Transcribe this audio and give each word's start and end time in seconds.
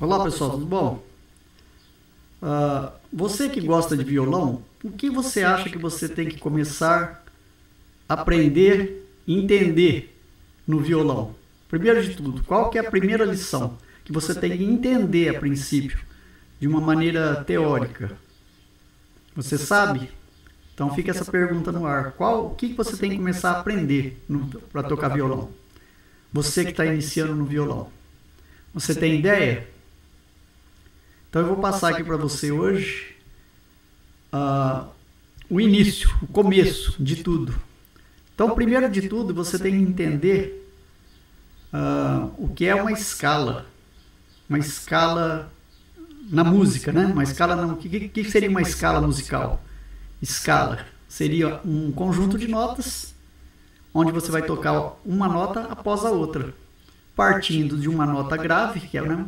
Olá 0.00 0.24
pessoal, 0.24 0.52
tudo 0.52 0.64
bom? 0.64 1.04
Uh, 2.40 2.90
você 3.12 3.50
que 3.50 3.60
gosta 3.60 3.94
de 3.94 4.02
violão, 4.02 4.62
o 4.82 4.90
que 4.90 5.10
você 5.10 5.42
acha 5.42 5.68
que 5.68 5.76
você 5.76 6.08
tem 6.08 6.26
que 6.26 6.38
começar 6.38 7.22
a 8.08 8.14
aprender, 8.14 9.06
entender 9.28 10.18
no 10.66 10.80
violão? 10.80 11.34
Primeiro 11.68 12.02
de 12.02 12.16
tudo, 12.16 12.42
qual 12.44 12.70
que 12.70 12.78
é 12.78 12.80
a 12.80 12.90
primeira 12.90 13.26
lição 13.26 13.76
que 14.02 14.10
você 14.10 14.34
tem 14.34 14.56
que 14.56 14.64
entender 14.64 15.36
a 15.36 15.38
princípio, 15.38 16.00
de 16.58 16.66
uma 16.66 16.80
maneira 16.80 17.44
teórica? 17.44 18.16
Você 19.36 19.58
sabe? 19.58 20.10
Então 20.72 20.94
fica 20.94 21.10
essa 21.10 21.30
pergunta 21.30 21.70
no 21.70 21.84
ar. 21.84 22.12
Qual, 22.12 22.46
o 22.46 22.54
que 22.54 22.72
você 22.72 22.96
tem 22.96 23.10
que 23.10 23.16
começar 23.18 23.50
a 23.50 23.60
aprender 23.60 24.18
para 24.72 24.82
tocar 24.82 25.08
violão? 25.08 25.50
Você 26.32 26.64
que 26.64 26.70
está 26.70 26.86
iniciando 26.86 27.34
no 27.34 27.44
violão. 27.44 27.88
Você 28.72 28.94
tem 28.94 29.18
ideia? 29.18 29.68
Então 31.30 31.42
eu 31.42 31.48
vou 31.48 31.58
passar 31.58 31.92
aqui 31.92 32.02
para 32.02 32.16
você 32.16 32.50
hoje 32.50 33.14
uh, 34.34 34.84
o 35.48 35.60
início, 35.60 36.10
o 36.20 36.26
começo 36.26 37.00
de 37.00 37.22
tudo. 37.22 37.54
Então, 38.34 38.52
primeiro 38.52 38.90
de 38.90 39.08
tudo, 39.08 39.32
você 39.32 39.56
tem 39.56 39.72
que 39.72 39.90
entender 39.92 40.68
uh, 41.72 42.34
o 42.36 42.48
que 42.48 42.66
é 42.66 42.74
uma 42.74 42.90
escala. 42.90 43.64
Uma 44.48 44.58
escala 44.58 45.52
na 46.28 46.42
música, 46.42 46.90
né? 46.90 47.06
Uma 47.06 47.22
escala 47.22 47.54
não. 47.54 47.74
O 47.74 47.76
que, 47.76 48.08
que 48.08 48.24
seria 48.28 48.50
uma 48.50 48.62
escala 48.62 49.00
musical? 49.00 49.62
Escala 50.20 50.84
seria 51.08 51.60
um 51.64 51.92
conjunto 51.92 52.36
de 52.36 52.48
notas 52.48 53.14
onde 53.94 54.10
você 54.10 54.32
vai 54.32 54.42
tocar 54.42 54.96
uma 55.04 55.28
nota 55.28 55.62
após 55.70 56.04
a 56.04 56.10
outra, 56.10 56.52
partindo 57.14 57.76
de 57.76 57.88
uma 57.88 58.04
nota 58.04 58.36
grave, 58.36 58.80
que 58.80 58.98
é 58.98 59.02
né, 59.02 59.26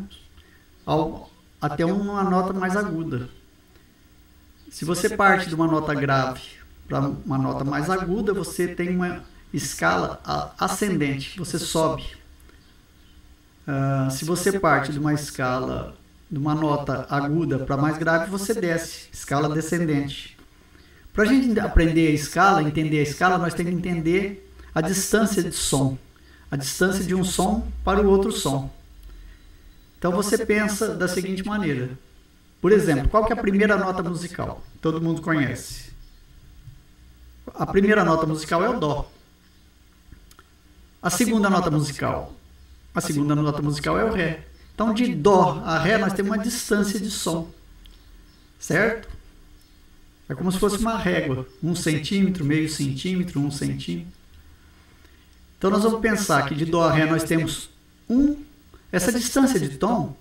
ao, 0.87 1.32
até 1.62 1.84
uma 1.84 2.25
nota 2.25 2.52
mais 2.52 2.77
aguda. 2.77 3.29
Se 4.68 4.85
você 4.85 5.09
parte 5.16 5.49
de 5.49 5.55
uma 5.55 5.68
nota 5.68 5.95
grave 5.95 6.43
para 6.88 6.99
uma 7.01 7.38
nota 7.38 7.65
mais 7.65 7.88
aguda, 7.88 8.35
você 8.35 8.66
tem 8.66 8.96
uma 8.96 9.23
escala 9.55 10.21
ascendente, 10.59 11.38
você 11.38 11.60
sobe. 11.60 12.05
Uh, 13.63 14.10
se 14.10 14.24
você 14.24 14.59
parte 14.59 14.90
de 14.90 14.99
uma 14.99 15.15
escala, 15.15 15.95
de 16.29 16.37
uma 16.37 16.55
nota 16.55 17.07
aguda 17.09 17.60
para 17.60 17.77
mais 17.77 17.96
grave, 17.96 18.29
você 18.29 18.52
desce, 18.55 19.09
escala 19.13 19.49
descendente. 19.49 20.37
Para 21.13 21.24
a 21.24 21.27
gente 21.27 21.60
aprender 21.60 22.09
a 22.09 22.10
escala, 22.10 22.63
entender 22.63 22.99
a 22.99 23.02
escala, 23.02 23.38
nós 23.38 23.55
temos 23.55 23.71
que 23.71 23.79
entender 23.79 24.51
a 24.74 24.80
distância 24.80 25.43
de 25.45 25.52
som, 25.52 25.96
a 26.51 26.57
distância 26.57 27.05
de 27.05 27.15
um 27.15 27.23
som 27.23 27.68
para 27.85 28.01
o 28.01 28.09
outro 28.09 28.33
som. 28.33 28.68
Então 30.03 30.11
você 30.11 30.45
pensa 30.45 30.97
da 30.97 31.07
seguinte 31.07 31.47
maneira. 31.47 31.97
Por 32.61 32.73
exemplo, 32.73 33.09
qual 33.09 33.25
que 33.25 33.33
é 33.33 33.37
a 33.37 33.41
primeira 33.41 33.77
nota 33.77 34.03
musical? 34.03 34.61
Todo 34.81 35.01
mundo 35.01 35.23
conhece. 35.23 35.93
A 37.55 37.65
primeira 37.65 38.05
nota 38.05 38.27
musical 38.27 38.65
é 38.65 38.69
o 38.69 38.80
dó. 38.80 39.09
A 41.01 41.09
segunda 41.09 41.49
nota 41.49 41.71
musical, 41.71 42.35
a 42.93 43.01
segunda 43.01 43.37
nota 43.37 43.63
musical 43.63 43.97
é 43.97 44.05
o 44.05 44.13
ré. 44.13 44.45
Então 44.75 44.93
de 44.93 45.15
dó 45.15 45.63
a 45.65 45.79
ré 45.79 45.97
nós 45.99 46.15
temos 46.15 46.33
uma 46.33 46.43
distância 46.43 46.99
de 46.99 47.11
som, 47.11 47.49
certo? 48.59 49.09
É 50.29 50.35
como 50.35 50.51
se 50.51 50.59
fosse 50.59 50.79
uma 50.79 50.99
régua, 50.99 51.47
um 51.63 51.77
centímetro, 51.77 52.45
meio 52.45 52.69
centímetro, 52.69 53.39
um 53.39 53.53
centímetro. 53.53 54.13
Então 55.59 55.71
nós 55.71 55.85
vamos 55.85 56.01
pensar 56.01 56.49
que 56.49 56.57
de 56.57 56.65
Dó 56.65 56.83
a 56.83 56.93
Ré 56.93 57.07
nós 57.07 57.23
temos 57.23 57.71
um, 58.11 58.37
essa 58.93 59.10
distância 59.10 59.59
de 59.59 59.79
tom, 59.79 60.15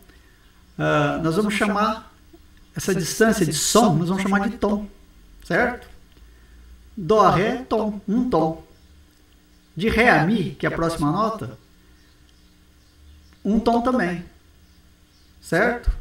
uh, 0.80 1.22
nós 1.22 1.36
vamos 1.36 1.54
chamar 1.54 2.12
essa 2.74 2.96
distância 2.96 3.46
de 3.46 3.54
som, 3.54 3.94
nós 3.96 4.08
vamos 4.08 4.24
chamar 4.24 4.50
de 4.50 4.58
tom, 4.58 4.88
certo? 5.44 5.90
Dó 6.96 7.26
a 7.26 7.36
Ré, 7.36 7.66
tom, 7.68 8.00
um 8.08 8.30
tom. 8.30 8.64
De 9.76 9.90
Ré 9.90 10.10
a 10.10 10.26
Mi, 10.26 10.56
que 10.56 10.66
é 10.66 10.70
a 10.70 10.72
próxima 10.72 11.12
nota, 11.12 11.58
um 13.44 13.60
tom 13.60 13.82
também, 13.82 14.24
certo? 15.42 15.92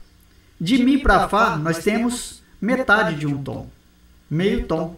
De 0.61 0.83
Mi 0.83 0.99
para 0.99 1.29
Fá, 1.29 1.57
nós 1.57 1.79
temos 1.79 2.43
metade 2.61 3.17
de 3.17 3.27
um 3.27 3.43
tom, 3.43 3.69
meio 4.29 4.67
tom, 4.67 4.97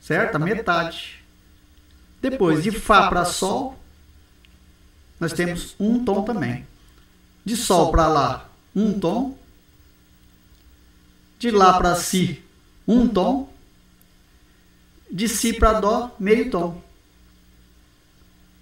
certo? 0.00 0.36
A 0.36 0.38
metade. 0.38 1.22
Depois, 2.22 2.62
de 2.62 2.70
Fá 2.70 3.08
para 3.08 3.24
Sol, 3.24 3.78
nós 5.20 5.32
temos 5.32 5.74
um 5.78 6.02
tom 6.04 6.22
também. 6.22 6.66
De 7.44 7.56
Sol 7.56 7.90
para 7.90 8.08
Lá, 8.08 8.48
um 8.74 8.98
tom. 8.98 9.36
De 11.38 11.50
Lá 11.50 11.78
para 11.78 11.94
Si, 11.94 12.42
um 12.88 13.06
tom. 13.06 13.48
De 15.10 15.28
Si 15.28 15.52
para 15.52 15.80
Dó, 15.80 16.10
meio 16.18 16.50
tom. 16.50 16.82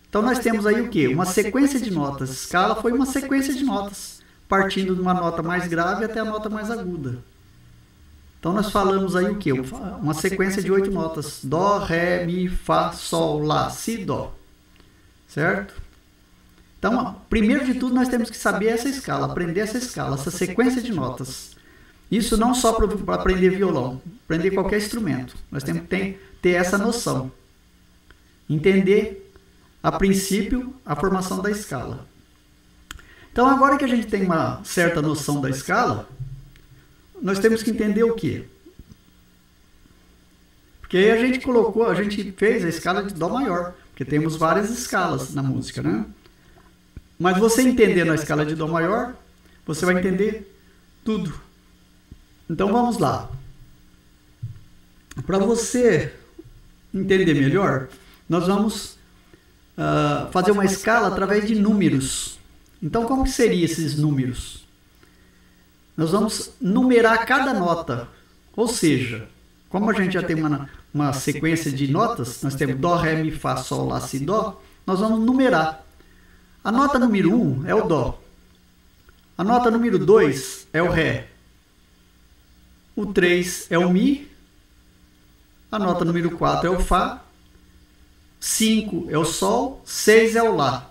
Então 0.09 0.21
nós 0.21 0.39
temos 0.41 0.67
aí 0.67 0.81
o 0.83 0.91
que? 0.91 1.09
Uma 1.09 1.25
sequência 1.25 1.81
de 1.81 1.91
notas. 1.91 2.29
Escala 2.29 2.75
foi 2.75 2.93
uma 2.93 3.07
sequência 3.07 3.55
de 3.55 3.65
notas, 3.65 4.21
partindo 4.47 4.95
de 4.95 5.01
uma 5.01 5.15
nota 5.15 5.43
mais 5.43 5.67
grave 5.67 6.05
até 6.05 6.21
a 6.21 6.25
nota 6.25 6.51
mais 6.51 6.71
aguda. 6.71 7.19
Então 8.39 8.53
nós 8.53 8.71
falamos 8.71 9.17
aí 9.17 9.31
o 9.31 9.39
que? 9.39 9.53
Uma 9.53 10.13
sequência 10.13 10.61
de 10.61 10.71
oito 10.71 10.91
notas: 10.91 11.41
Dó, 11.43 11.79
Ré, 11.79 12.27
Mi, 12.27 12.49
Fá, 12.49 12.93
Sol, 12.93 13.43
Lá, 13.43 13.71
Si, 13.71 14.05
Dó. 14.05 14.35
Certo? 15.29 15.82
Então, 16.83 17.15
primeiro 17.31 17.65
de 17.65 17.75
tudo, 17.75 17.95
nós 17.95 18.09
temos 18.09 18.29
que 18.29 18.37
saber 18.37 18.67
essa 18.67 18.89
escala, 18.89 19.27
aprender 19.27 19.61
essa 19.61 19.79
escala, 19.79 20.17
essa 20.17 20.33
sequência 20.33 20.83
de 20.83 20.93
notas. 20.93 21.55
Isso 22.11 22.37
não 22.37 22.53
só 22.53 22.73
para 22.73 23.15
aprender 23.15 23.51
violão, 23.51 24.03
aprender 24.25 24.51
qualquer 24.51 24.79
instrumento. 24.79 25.37
Nós 25.49 25.63
temos 25.63 25.83
que 25.83 26.19
ter, 26.43 26.51
essa 26.51 26.77
noção. 26.77 27.31
Entender, 28.51 29.33
a 29.81 29.93
princípio, 29.93 30.75
a 30.85 30.97
formação 30.97 31.41
da 31.41 31.53
escala. 31.53 32.05
Então, 33.31 33.47
agora 33.47 33.79
que 33.79 33.85
a 33.85 33.89
gente 33.89 34.09
tem 34.09 34.25
uma 34.25 34.61
certa 34.65 35.01
noção 35.01 35.41
da 35.41 35.51
escala, 35.51 36.09
nós 37.23 37.39
temos 37.39 37.63
que 37.63 37.71
entender 37.71 38.03
o 38.03 38.17
quê? 38.17 38.45
Porque 40.81 40.97
aí 40.97 41.13
a 41.13 41.17
gente 41.17 41.39
colocou, 41.39 41.87
a 41.87 41.95
gente 41.95 42.33
fez 42.33 42.65
a 42.65 42.69
escala 42.69 43.05
de 43.05 43.15
Dó 43.15 43.29
maior, 43.29 43.73
porque 43.91 44.05
temos 44.05 44.35
várias 44.35 44.69
escalas 44.69 45.33
na 45.33 45.45
música, 45.45 45.81
né? 45.81 46.05
Mas 47.23 47.39
você 47.39 47.63
entendendo 47.63 48.11
a 48.11 48.15
escala 48.15 48.45
de 48.45 48.55
Dó 48.55 48.67
maior, 48.67 49.15
você 49.65 49.87
vai 49.87 49.99
entender 49.99 50.53
tudo. 51.05 51.33
Então 52.51 52.73
vamos 52.73 52.99
lá. 52.99 53.31
Para 55.25 55.39
você 55.39 56.13
entender 56.93 57.35
melhor, 57.35 57.89
nós 58.29 58.47
vamos 58.47 58.99
uh, 59.79 60.31
fazer 60.33 60.51
uma 60.51 60.65
escala 60.65 61.09
através 61.09 61.47
de 61.47 61.55
números. 61.55 62.39
Então, 62.83 63.05
como 63.05 63.25
que 63.25 63.31
seriam 63.31 63.65
esses 63.65 63.97
números? 63.97 64.63
nós 65.97 66.11
vamos 66.11 66.53
numerar 66.61 67.25
cada 67.27 67.53
nota. 67.53 68.09
Ou 68.57 68.69
seja, 68.69 69.29
como 69.69 69.91
a 69.91 69.95
gente 69.95 70.15
já 70.15 70.23
tem 70.23 70.37
uma, 70.37 70.69
uma 70.93 71.13
sequência 71.13 71.71
de 71.71 71.91
notas, 71.91 72.43
nós 72.43 72.55
temos 72.55 72.77
Dó, 72.77 72.97
Ré, 72.97 73.23
Mi, 73.23 73.31
Fá, 73.31 73.57
Sol, 73.57 73.89
Lá, 73.89 74.01
Si, 74.01 74.19
Dó, 74.19 74.61
nós 74.87 75.01
vamos 75.01 75.21
numerar. 75.21 75.85
A 76.65 76.71
nota 76.71 76.97
número 76.97 77.35
1 77.35 77.43
um 77.43 77.67
é 77.67 77.75
o 77.75 77.89
Dó. 77.89 78.23
A 79.37 79.43
nota 79.43 79.69
número 79.69 79.99
2 79.99 80.69
é 80.73 80.81
o 80.81 80.91
Ré. 80.91 81.29
O 82.95 83.07
3 83.07 83.67
é 83.69 83.79
o 83.79 83.91
Mi. 83.91 84.31
A 85.73 85.79
nota 85.79 86.05
número 86.05 86.31
4 86.31 86.69
é 86.69 86.71
o 86.71 86.79
Fá. 86.79 87.21
5 88.39 89.09
é 89.11 89.19
o 89.19 89.25
Sol. 89.25 89.83
6 89.85 90.37
é 90.37 90.43
o 90.43 90.55
Lá. 90.55 90.89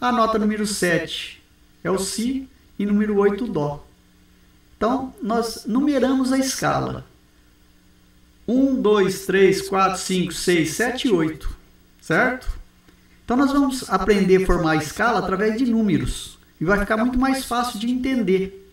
A 0.00 0.10
nota 0.10 0.38
número 0.38 0.66
7 0.66 1.42
é 1.84 1.90
o 1.90 1.98
Si. 1.98 2.48
E 2.78 2.86
número 2.86 3.18
8 3.18 3.44
o 3.44 3.48
Dó. 3.48 3.84
Então, 4.78 5.14
nós 5.22 5.66
numeramos 5.66 6.32
a 6.32 6.38
escala. 6.38 7.04
1, 8.48 8.80
2, 8.80 9.26
3, 9.26 9.68
4, 9.68 9.98
5, 9.98 10.32
6, 10.32 10.70
7 10.70 11.08
e 11.08 11.10
8. 11.12 11.56
Certo? 12.00 12.61
Então, 13.24 13.36
nós 13.36 13.52
vamos 13.52 13.88
aprender 13.88 14.42
a 14.42 14.46
formar 14.46 14.72
a 14.72 14.76
escala 14.76 15.18
através 15.18 15.56
de 15.56 15.66
números. 15.66 16.38
E 16.60 16.64
vai 16.64 16.78
ficar 16.78 16.96
muito 16.96 17.18
mais 17.18 17.44
fácil 17.44 17.78
de 17.78 17.90
entender. 17.90 18.70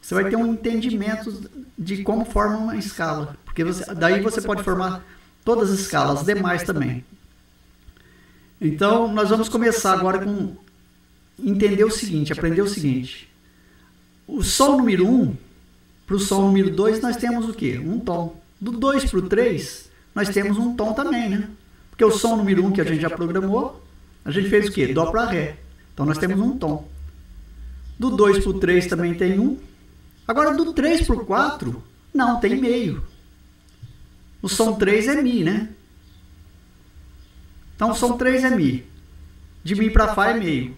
Você 0.00 0.14
vai 0.14 0.28
ter 0.28 0.36
um 0.36 0.52
entendimento 0.52 1.50
de 1.78 2.02
como 2.02 2.24
forma 2.24 2.56
uma 2.56 2.76
escala. 2.76 3.36
Porque 3.44 3.64
você, 3.64 3.94
daí 3.94 4.20
você 4.20 4.40
pode 4.40 4.62
formar 4.62 5.04
todas 5.44 5.70
as 5.70 5.80
escalas, 5.80 6.20
as 6.20 6.26
demais 6.26 6.62
também. 6.64 7.04
Então, 8.60 9.12
nós 9.12 9.30
vamos 9.30 9.48
começar 9.48 9.92
agora 9.92 10.24
com 10.24 10.56
entender 11.38 11.84
o 11.84 11.90
seguinte, 11.90 12.32
aprender 12.32 12.62
o 12.62 12.68
seguinte. 12.68 13.28
O 14.26 14.42
som 14.42 14.76
número 14.76 15.06
1 15.06 15.22
um, 15.22 15.36
para 16.06 16.16
o 16.16 16.20
som 16.20 16.42
número 16.42 16.70
2 16.70 17.00
nós 17.00 17.16
temos 17.16 17.48
o 17.48 17.52
quê? 17.52 17.78
Um 17.78 17.98
tom. 17.98 18.40
Do 18.60 18.70
2 18.70 19.10
para 19.10 19.18
o 19.18 19.22
3 19.22 19.90
nós 20.14 20.28
temos 20.28 20.58
um 20.58 20.76
tom 20.76 20.92
também, 20.92 21.28
né? 21.28 21.48
Porque 22.02 22.16
o 22.16 22.18
som 22.18 22.34
número 22.34 22.64
1 22.64 22.66
um 22.66 22.72
que 22.72 22.80
a 22.80 22.84
gente 22.84 23.00
já 23.00 23.08
programou, 23.08 23.80
a 24.24 24.30
gente 24.32 24.48
fez 24.48 24.66
o 24.66 24.72
quê? 24.72 24.88
Dó 24.88 25.12
para 25.12 25.26
Ré. 25.26 25.56
Então 25.94 26.04
nós 26.04 26.18
temos 26.18 26.40
um 26.40 26.58
tom. 26.58 26.88
Do 27.96 28.10
2 28.10 28.40
para 28.40 28.50
o 28.50 28.58
3 28.58 28.86
também 28.88 29.14
tem 29.14 29.38
1. 29.38 29.56
Agora 30.26 30.52
do 30.52 30.72
3 30.72 31.06
para 31.06 31.14
o 31.14 31.24
4, 31.24 31.80
não, 32.12 32.40
tem 32.40 32.60
meio. 32.60 33.04
O 34.42 34.48
som 34.48 34.72
3 34.72 35.06
é 35.06 35.22
Mi, 35.22 35.44
né? 35.44 35.68
Então 37.76 37.92
o 37.92 37.94
som 37.94 38.16
3 38.16 38.42
é 38.42 38.50
Mi. 38.50 38.84
De 39.62 39.76
Mi 39.76 39.88
para 39.88 40.12
Fá 40.12 40.30
é 40.30 40.34
meio. 40.34 40.76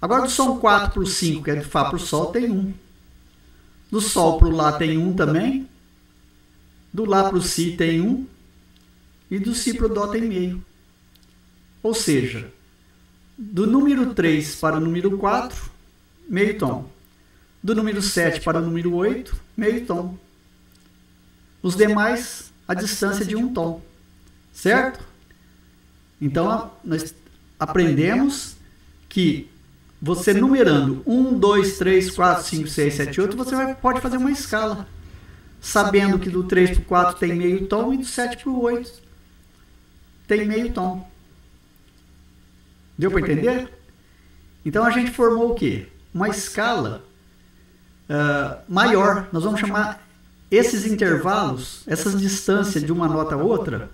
Agora 0.00 0.22
do 0.22 0.30
som 0.30 0.56
4 0.60 0.92
para 0.92 1.02
o 1.02 1.06
5, 1.06 1.42
que 1.42 1.50
é 1.50 1.56
de 1.56 1.64
Fá 1.64 1.86
para 1.86 1.96
o 1.96 1.98
Sol, 1.98 2.26
tem 2.26 2.48
1. 2.48 2.72
Do 3.90 4.00
Sol 4.00 4.38
para 4.38 4.46
o 4.46 4.52
Lá 4.52 4.70
tem 4.70 4.96
1 4.96 5.14
também. 5.14 5.68
Do 6.92 7.04
Lá 7.06 7.24
para 7.24 7.38
o 7.38 7.42
Si 7.42 7.72
tem 7.72 8.00
1. 8.00 8.26
E 9.32 9.38
do 9.38 9.54
Si 9.54 9.72
para 9.72 9.86
o 9.86 9.88
Dó 9.88 10.08
tem 10.08 10.20
meio. 10.20 10.62
Ou 11.82 11.94
seja, 11.94 12.52
do 13.38 13.66
número 13.66 14.12
3 14.12 14.56
para 14.56 14.76
o 14.76 14.80
número 14.80 15.16
4, 15.16 15.70
meio 16.28 16.58
tom. 16.58 16.90
Do 17.62 17.74
número 17.74 18.02
7 18.02 18.42
para 18.42 18.58
o 18.58 18.60
número 18.60 18.94
8, 18.94 19.34
meio 19.56 19.86
tom. 19.86 20.18
Os 21.62 21.74
demais, 21.74 22.52
a 22.68 22.74
distância 22.74 23.24
de 23.24 23.34
um 23.34 23.50
tom. 23.54 23.80
Certo? 24.52 25.02
Então, 26.20 26.70
nós 26.84 27.14
aprendemos 27.58 28.54
que 29.08 29.48
você 29.98 30.34
numerando 30.34 31.02
1, 31.06 31.38
2, 31.38 31.78
3, 31.78 32.10
4, 32.10 32.44
5, 32.44 32.68
6, 32.68 32.94
7, 32.94 33.20
8, 33.22 33.34
você 33.38 33.56
vai, 33.56 33.74
pode 33.74 34.02
fazer 34.02 34.18
uma 34.18 34.30
escala. 34.30 34.86
Sabendo 35.58 36.18
que 36.18 36.28
do 36.28 36.44
3 36.44 36.72
para 36.72 36.80
o 36.80 36.84
4 36.84 37.18
tem 37.18 37.34
meio 37.34 37.66
tom 37.66 37.94
e 37.94 37.96
do 37.96 38.04
7 38.04 38.36
para 38.36 38.50
o 38.50 38.60
8 38.60 39.01
tem 40.36 40.46
meio 40.46 40.72
tom. 40.72 41.06
Deu 42.96 43.10
para 43.10 43.20
entender? 43.20 43.68
Então 44.64 44.84
a 44.84 44.90
gente 44.90 45.10
formou 45.10 45.52
o 45.52 45.54
quê? 45.54 45.88
Uma 46.14 46.28
escala 46.28 47.04
uh, 48.08 48.62
maior. 48.68 49.28
Nós 49.32 49.44
vamos 49.44 49.60
chamar 49.60 50.06
esses 50.50 50.86
intervalos, 50.86 51.82
essas 51.86 52.18
distâncias 52.20 52.82
de 52.82 52.92
uma 52.92 53.08
nota 53.08 53.34
a 53.34 53.38
outra, 53.38 53.90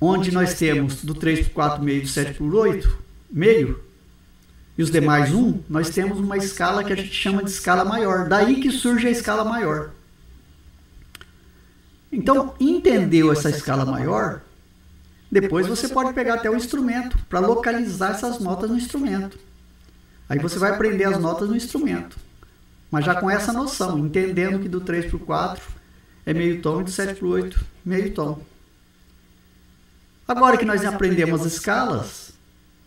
onde 0.00 0.30
nós 0.30 0.54
temos 0.54 1.04
do 1.04 1.14
3 1.14 1.48
para 1.48 1.54
4 1.54 1.84
meio, 1.84 2.02
do 2.02 2.08
7 2.08 2.34
para 2.34 2.44
8 2.44 2.98
meio, 3.30 3.82
e 4.76 4.82
os 4.82 4.90
demais 4.90 5.32
1, 5.32 5.62
nós 5.68 5.90
temos 5.90 6.18
uma 6.18 6.36
escala 6.36 6.82
que 6.82 6.92
a 6.92 6.96
gente 6.96 7.12
chama 7.12 7.44
de 7.44 7.50
escala 7.50 7.84
maior. 7.84 8.28
Daí 8.28 8.60
que 8.60 8.72
surge 8.72 9.06
a 9.06 9.10
escala 9.10 9.44
maior. 9.44 9.90
Então, 12.10 12.54
entendeu 12.58 13.30
essa 13.32 13.50
escala 13.50 13.84
maior, 13.84 14.40
depois 15.40 15.66
você 15.66 15.88
pode 15.88 16.12
pegar 16.12 16.34
até 16.34 16.48
o 16.48 16.54
instrumento 16.54 17.18
para 17.28 17.40
localizar 17.40 18.12
essas 18.12 18.38
notas 18.38 18.70
no 18.70 18.76
instrumento. 18.76 19.36
Aí 20.28 20.38
você 20.38 20.60
vai 20.60 20.70
aprender 20.70 21.02
as 21.06 21.18
notas 21.18 21.48
no 21.48 21.56
instrumento. 21.56 22.16
Mas 22.88 23.04
já 23.04 23.16
com 23.16 23.28
essa 23.28 23.52
noção, 23.52 23.98
entendendo 23.98 24.60
que 24.60 24.68
do 24.68 24.80
3 24.80 25.06
para 25.06 25.16
o 25.16 25.18
4 25.18 25.64
é 26.24 26.32
meio 26.32 26.62
tom 26.62 26.80
e 26.80 26.84
do 26.84 26.90
7 26.92 27.16
para 27.16 27.26
o 27.26 27.30
8 27.30 27.64
meio 27.84 28.14
tom. 28.14 28.40
Agora 30.28 30.56
que 30.56 30.64
nós 30.64 30.84
aprendemos 30.84 31.40
as 31.40 31.54
escalas, 31.54 32.32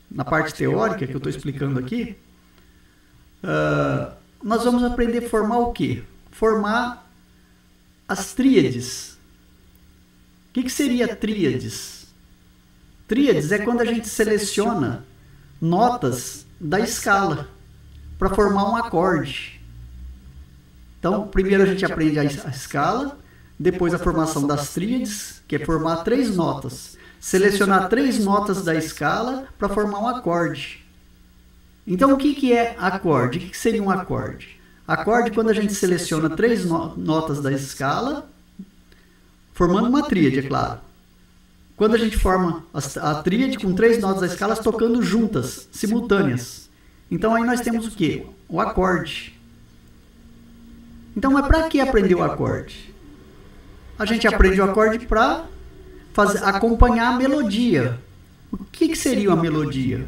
na 0.09 0.23
parte 0.23 0.53
teórica 0.53 1.05
que 1.05 1.13
eu 1.13 1.17
estou 1.17 1.29
explicando 1.29 1.77
aqui, 1.77 2.15
uh, 3.43 4.13
nós 4.41 4.63
vamos 4.63 4.85
aprender 4.85 5.25
a 5.25 5.29
formar 5.29 5.57
o 5.59 5.73
quê? 5.73 6.01
Formar 6.31 7.05
as 8.07 8.33
tríades. 8.33 9.17
O 10.49 10.53
que, 10.53 10.63
que 10.63 10.71
seria 10.71 11.13
tríades? 11.13 11.96
Tríades 13.07 13.53
é 13.53 13.59
quando 13.59 13.79
a 13.79 13.85
gente 13.85 14.07
seleciona 14.09 15.05
notas 15.61 16.45
da 16.59 16.77
escala 16.79 17.47
para 18.19 18.29
formar 18.29 18.69
um 18.69 18.75
acorde. 18.75 19.61
Então, 20.99 21.25
primeiro 21.25 21.63
a 21.63 21.65
gente 21.65 21.85
aprende 21.85 22.19
a 22.19 22.25
escala, 22.25 23.17
depois 23.57 23.93
a 23.93 23.99
formação 23.99 24.45
das 24.45 24.73
tríades, 24.73 25.41
que 25.47 25.55
é 25.55 25.59
formar 25.65 26.03
três 26.03 26.35
notas. 26.35 26.97
Selecionar 27.19 27.87
três 27.87 28.23
notas 28.23 28.63
da 28.63 28.75
escala 28.75 29.47
para 29.57 29.69
formar 29.69 29.99
um 29.99 30.07
acorde. 30.09 30.85
Então, 31.85 32.13
o 32.13 32.17
que, 32.17 32.35
que 32.35 32.51
é 32.51 32.75
acorde? 32.77 33.37
O 33.37 33.41
que, 33.41 33.49
que 33.49 33.57
seria 33.57 33.81
um 33.81 33.89
acorde? 33.89 34.59
Acorde 34.85 35.31
quando 35.31 35.49
a 35.49 35.53
gente 35.53 35.73
seleciona 35.73 36.29
três 36.29 36.65
no 36.65 36.95
notas 36.97 37.41
da 37.41 37.51
escala, 37.53 38.29
formando 39.53 39.87
uma 39.87 40.03
tríade, 40.03 40.39
é 40.39 40.43
claro 40.43 40.86
quando 41.77 41.93
a 41.93 41.97
gente 41.97 42.17
forma 42.17 42.65
a, 42.73 43.15
tríade 43.21 43.59
com 43.59 43.71
três 43.73 44.01
notas 44.01 44.21
da 44.21 44.27
escala 44.27 44.55
tocando 44.55 45.01
juntas, 45.03 45.69
simultâneas. 45.71 46.67
Então 47.09 47.35
aí 47.35 47.43
nós 47.43 47.61
temos 47.61 47.85
o 47.85 47.91
que? 47.91 48.25
O 48.49 48.59
acorde. 48.59 49.39
Então 51.15 51.37
é 51.37 51.43
para 51.43 51.69
que 51.69 51.79
aprender 51.79 52.15
o 52.15 52.23
acorde? 52.23 52.93
A 53.97 54.05
gente 54.05 54.27
aprende 54.27 54.59
o 54.59 54.63
acorde 54.63 55.05
para 55.05 55.45
acompanhar 56.43 57.13
a 57.13 57.17
melodia. 57.17 57.99
O 58.51 58.57
que, 58.57 58.89
que 58.89 58.95
seria 58.95 59.29
uma 59.29 59.41
melodia? 59.41 60.07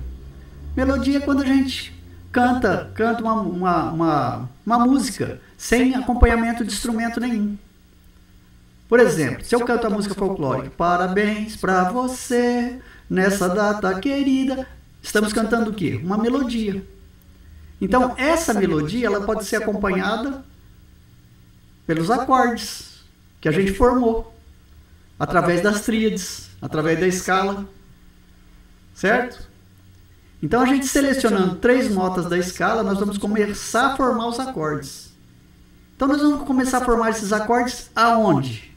Melodia 0.76 1.18
é 1.18 1.22
quando 1.22 1.44
a 1.44 1.46
gente 1.46 1.94
canta, 2.32 2.92
canta 2.96 3.22
uma, 3.22 3.42
uma, 3.42 3.92
uma, 3.92 4.50
uma 4.66 4.80
música 4.80 5.40
sem 5.56 5.94
acompanhamento 5.94 6.66
de 6.66 6.74
instrumento 6.74 7.20
nenhum. 7.20 7.58
Por 8.90 9.00
exemplo, 9.00 9.46
se 9.46 9.54
eu 9.54 9.64
canto 9.64 9.86
a 9.86 9.90
música 9.92 10.16
folclórica, 10.16 10.72
parabéns 10.76 11.56
para 11.56 11.92
você 11.92 12.82
nessa 13.08 13.48
data 13.48 14.00
querida, 14.00 14.68
estamos 15.00 15.32
cantando 15.32 15.70
o 15.70 15.74
quê? 15.76 16.02
Uma 16.04 16.18
melodia. 16.18 16.84
Então, 17.80 18.16
essa 18.18 18.52
melodia 18.52 19.06
ela 19.06 19.22
pode 19.22 19.46
ser 19.46 19.58
acompanhada 19.58 20.44
pelos 21.86 22.10
acordes 22.10 23.04
que 23.40 23.48
a 23.48 23.52
gente 23.52 23.74
formou, 23.74 24.36
através 25.20 25.62
das 25.62 25.82
tríades, 25.82 26.50
através 26.60 27.00
da 27.00 27.08
escala. 27.08 27.70
Certo? 28.96 29.48
Então, 30.42 30.62
a 30.62 30.66
gente 30.66 30.88
selecionando 30.88 31.58
três 31.58 31.94
notas 31.94 32.26
da 32.26 32.40
escala, 32.40 32.82
nós 32.82 33.00
vamos 33.00 33.20
começar 33.20 33.94
a 33.94 33.96
formar 33.96 34.30
os 34.30 34.40
acordes. 34.40 35.14
Então, 35.96 36.08
nós 36.08 36.20
vamos 36.20 36.48
começar 36.48 36.80
a 36.80 36.86
formar 36.86 37.12
esses 37.12 37.32
acordes 37.32 37.92
aonde? 37.96 38.70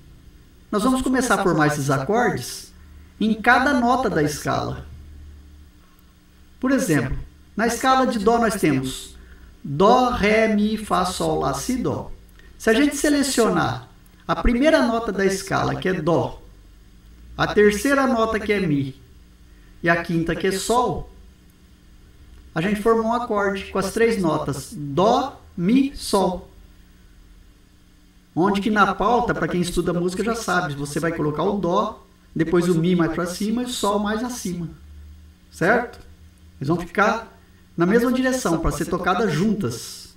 Nós 0.73 0.83
vamos 0.85 1.03
começar 1.03 1.35
a 1.35 1.43
formar 1.43 1.67
esses 1.67 1.91
acordes 1.91 2.73
em 3.21 3.35
cada 3.35 3.75
nota 3.75 4.09
da 4.09 4.23
escala. 4.23 4.87
Por 6.59 6.71
exemplo, 6.71 7.19
na 7.55 7.67
escala 7.67 8.07
de 8.07 8.19
Dó 8.19 8.39
nós 8.39 8.55
temos 8.55 9.15
Dó, 9.63 10.09
Ré, 10.09 10.49
Mi, 10.49 10.79
Fá, 10.79 11.05
Sol, 11.05 11.41
Lá, 11.41 11.53
Si, 11.53 11.77
Dó. 11.77 12.11
Se 12.57 12.71
a 12.71 12.73
gente 12.73 12.97
selecionar 12.97 13.87
a 14.27 14.35
primeira 14.37 14.87
nota 14.87 15.13
da 15.13 15.27
escala, 15.27 15.77
que 15.77 15.91
é 15.91 15.93
Dó, 15.93 16.41
a 17.37 17.53
terceira 17.53 18.07
nota, 18.07 18.41
que 18.41 18.51
é 18.51 18.61
Mi, 18.61 18.99
e 19.83 19.91
a 19.91 20.03
quinta, 20.03 20.35
que 20.35 20.47
é 20.47 20.53
Sol, 20.53 21.13
a 22.55 22.63
gente 22.63 22.81
formou 22.81 23.09
um 23.09 23.15
acorde 23.15 23.67
com 23.67 23.79
as 23.79 23.93
três 23.93 24.23
notas 24.23 24.73
Dó, 24.73 25.39
Mi, 25.55 25.95
Sol. 25.95 26.51
Onde 28.35 28.61
que 28.61 28.71
na 28.71 28.95
pauta, 28.95 29.35
para 29.35 29.49
quem 29.49 29.61
estuda 29.61 29.93
música 29.93 30.25
já 30.25 30.35
sabe, 30.35 30.75
você 30.75 30.99
vai 30.99 31.13
colocar 31.13 31.43
o 31.43 31.59
Dó, 31.59 32.03
depois 32.35 32.69
o 32.69 32.75
Mi 32.75 32.97
mais 32.97 33.13
para 33.13 33.27
cima 33.27 33.63
e 33.63 33.67
o 33.67 33.69
Sol 33.69 33.99
mais 33.99 34.25
acima. 34.25 34.69
Certo? 35.51 35.99
Eles 36.59 36.69
vão 36.69 36.79
ficar 36.79 37.39
na 37.77 37.85
mesma 37.85 38.13
direção, 38.13 38.59
para 38.59 38.71
ser 38.71 38.87
tocadas 38.87 39.33
juntas, 39.33 40.15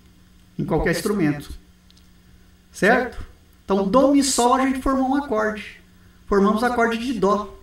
em 0.57 0.63
qualquer 0.63 0.91
instrumento. 0.91 1.51
Certo? 2.71 3.23
Então, 3.63 3.87
Dó, 3.87 4.11
Mi, 4.11 4.23
Sol, 4.23 4.53
a 4.53 4.65
gente 4.65 4.81
formou 4.81 5.09
um 5.09 5.15
acorde. 5.15 5.81
Formamos 6.27 6.61
o 6.61 6.65
acorde 6.65 6.97
de 6.97 7.13
Dó. 7.19 7.53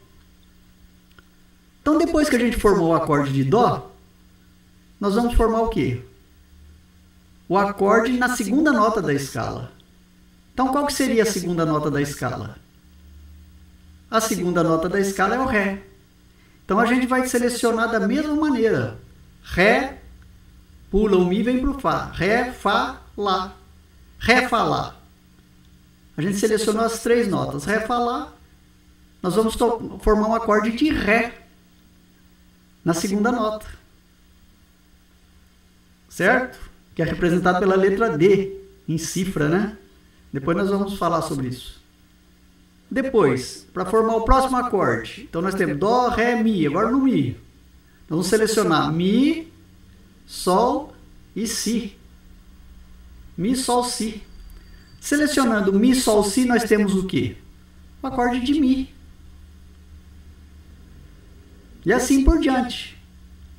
Então, 1.81 1.99
depois 1.99 2.29
que 2.29 2.37
a 2.37 2.39
gente 2.39 2.59
formou 2.59 2.91
o 2.91 2.95
acorde 2.95 3.33
de 3.33 3.45
Dó, 3.45 3.91
nós 5.01 5.15
vamos 5.15 5.35
formar 5.35 5.63
o 5.63 5.69
quê? 5.69 6.03
O 7.49 7.59
acorde 7.59 8.17
na 8.19 8.37
segunda 8.37 8.73
nota 8.73 9.03
da 9.03 9.13
escala. 9.13 9.73
Então, 10.53 10.69
qual 10.69 10.87
que 10.87 10.93
seria 10.93 11.23
a 11.23 11.27
segunda 11.27 11.65
nota 11.65 11.91
da 11.91 12.01
escala? 12.01 12.57
A 14.11 14.21
segunda 14.21 14.63
nota 14.63 14.89
da 14.89 15.01
escala 15.01 15.35
é 15.35 15.39
o 15.39 15.47
Ré. 15.47 15.83
Então, 16.65 16.79
a 16.79 16.87
gente 16.87 17.07
vai 17.07 17.27
selecionar 17.27 17.91
da 17.91 18.01
mesma 18.07 18.35
maneira. 18.35 18.99
Ré, 19.43 19.99
pula 20.91 21.17
o 21.17 21.25
Mi 21.25 21.41
e 21.41 21.43
vem 21.43 21.61
para 21.61 21.71
o 21.71 21.81
Fá. 21.81 22.11
Ré, 22.13 22.53
Fá, 22.53 23.01
Lá. 23.17 23.57
Ré, 24.19 24.47
Fá, 24.49 24.63
Lá. 24.63 24.97
A 26.17 26.23
gente 26.23 26.37
selecionou 26.37 26.85
as 26.85 27.01
três 27.01 27.27
notas. 27.29 27.65
Ré, 27.65 27.81
Fá, 27.81 27.99
Lá. 27.99 28.33
Nós 29.23 29.35
vamos 29.35 29.57
formar 30.01 30.29
um 30.29 30.35
acorde 30.35 30.73
de 30.73 30.91
Ré 30.91 31.33
na 32.85 32.93
segunda 32.93 33.33
nota. 33.33 33.67
Certo? 36.09 36.59
Que 36.95 37.01
é 37.01 37.05
representado 37.07 37.59
pela 37.59 37.75
letra 37.75 38.17
D, 38.19 38.61
em 38.87 38.99
cifra, 38.99 39.49
né? 39.49 39.79
Depois 40.33 40.57
nós 40.57 40.71
vamos 40.71 40.97
falar 40.97 41.23
sobre 41.23 41.49
isso. 41.49 41.83
Depois, 42.91 43.67
para 43.73 43.87
formar 43.87 44.17
o 44.17 44.25
próximo 44.25 44.57
acorde, 44.57 45.23
então 45.23 45.43
nós 45.43 45.55
temos 45.55 45.79
Dó, 45.79 46.09
Ré, 46.09 46.43
Mi. 46.43 46.67
Agora 46.67 46.91
no 46.91 47.01
Mi. 47.01 47.33
Nós 47.33 48.11
vamos 48.11 48.27
selecionar 48.27 48.93
Mi, 48.93 49.53
Sol 50.27 50.95
e 51.35 51.47
Si. 51.47 51.97
Mi, 53.37 53.57
Sol, 53.57 53.85
Si. 53.85 54.23
Selecionando 55.01 55.73
Mi, 55.73 55.95
Sol, 55.95 56.23
Si, 56.23 56.45
nós 56.45 56.65
temos 56.65 56.95
o 56.95 57.07
quê? 57.07 57.37
O 58.03 58.07
acorde 58.07 58.41
de 58.41 58.61
Mi. 58.61 58.95
E 61.85 61.93
assim 61.93 62.25
por 62.25 62.39
diante. 62.39 62.99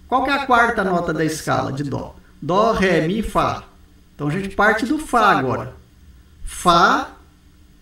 Qual 0.08 0.28
é 0.28 0.32
a 0.32 0.46
quarta 0.46 0.84
nota 0.84 1.12
da 1.12 1.26
escala 1.26 1.74
de 1.74 1.84
Dó? 1.84 2.16
Dó, 2.42 2.72
Ré, 2.72 3.08
Mi, 3.08 3.22
Fá. 3.24 3.64
Então 4.14 4.28
a 4.28 4.32
gente 4.32 4.56
parte 4.56 4.86
do 4.86 5.00
Fá 5.00 5.38
agora. 5.38 5.83
Fá, 6.44 7.12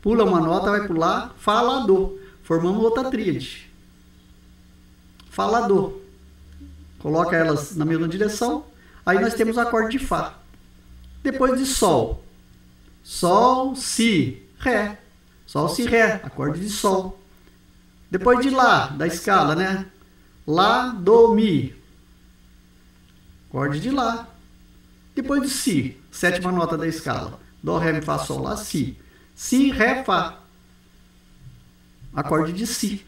pula 0.01 0.23
uma 0.23 0.39
nota, 0.39 0.71
vai 0.71 0.87
pular, 0.87 1.33
Fá, 1.37 1.61
Lá, 1.61 1.79
Dó. 1.85 2.13
Formamos 2.43 2.83
outra 2.83 3.09
tríade. 3.09 3.69
Fá, 5.29 5.45
Lá, 5.45 5.61
Dó. 5.61 5.93
Coloca 6.99 7.35
elas 7.35 7.75
na 7.75 7.85
mesma 7.85 8.07
direção. 8.07 8.65
Aí 9.05 9.19
nós 9.19 9.33
temos 9.33 9.57
o 9.57 9.59
acorde 9.59 9.97
de 9.97 10.05
Fá. 10.05 10.35
Depois 11.23 11.59
de 11.59 11.65
Sol. 11.65 12.23
Sol, 13.03 13.75
Si, 13.75 14.41
Ré. 14.57 14.99
Sol, 15.45 15.67
Si, 15.69 15.85
Ré. 15.85 16.21
Acorde 16.23 16.59
de 16.59 16.69
Sol. 16.69 17.19
Depois 18.09 18.39
de 18.41 18.49
Lá, 18.49 18.87
da 18.87 19.07
escala, 19.07 19.55
né? 19.55 19.87
Lá, 20.45 20.87
Do, 20.89 21.33
Mi. 21.33 21.75
Acorde 23.49 23.79
de 23.79 23.89
Lá. 23.89 24.27
Depois 25.15 25.41
de 25.41 25.49
Si, 25.49 25.97
sétima 26.11 26.51
nota 26.51 26.77
da 26.77 26.87
escala. 26.87 27.40
Dó, 27.63 27.77
Ré, 27.77 27.93
Mi, 27.93 28.01
Fá, 28.01 28.17
Sol, 28.19 28.41
Lá, 28.41 28.57
Si. 28.57 28.97
Si, 29.35 29.71
Ré, 29.71 30.03
Fá. 30.03 30.39
Acorde 32.13 32.53
de 32.53 32.67
Si. 32.67 33.05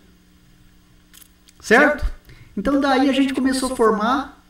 Certo? 1.59 2.05
Então 2.55 2.79
daí 2.79 3.09
a 3.09 3.13
gente 3.13 3.33
começou 3.33 3.71
a 3.71 3.75
formar 3.75 4.43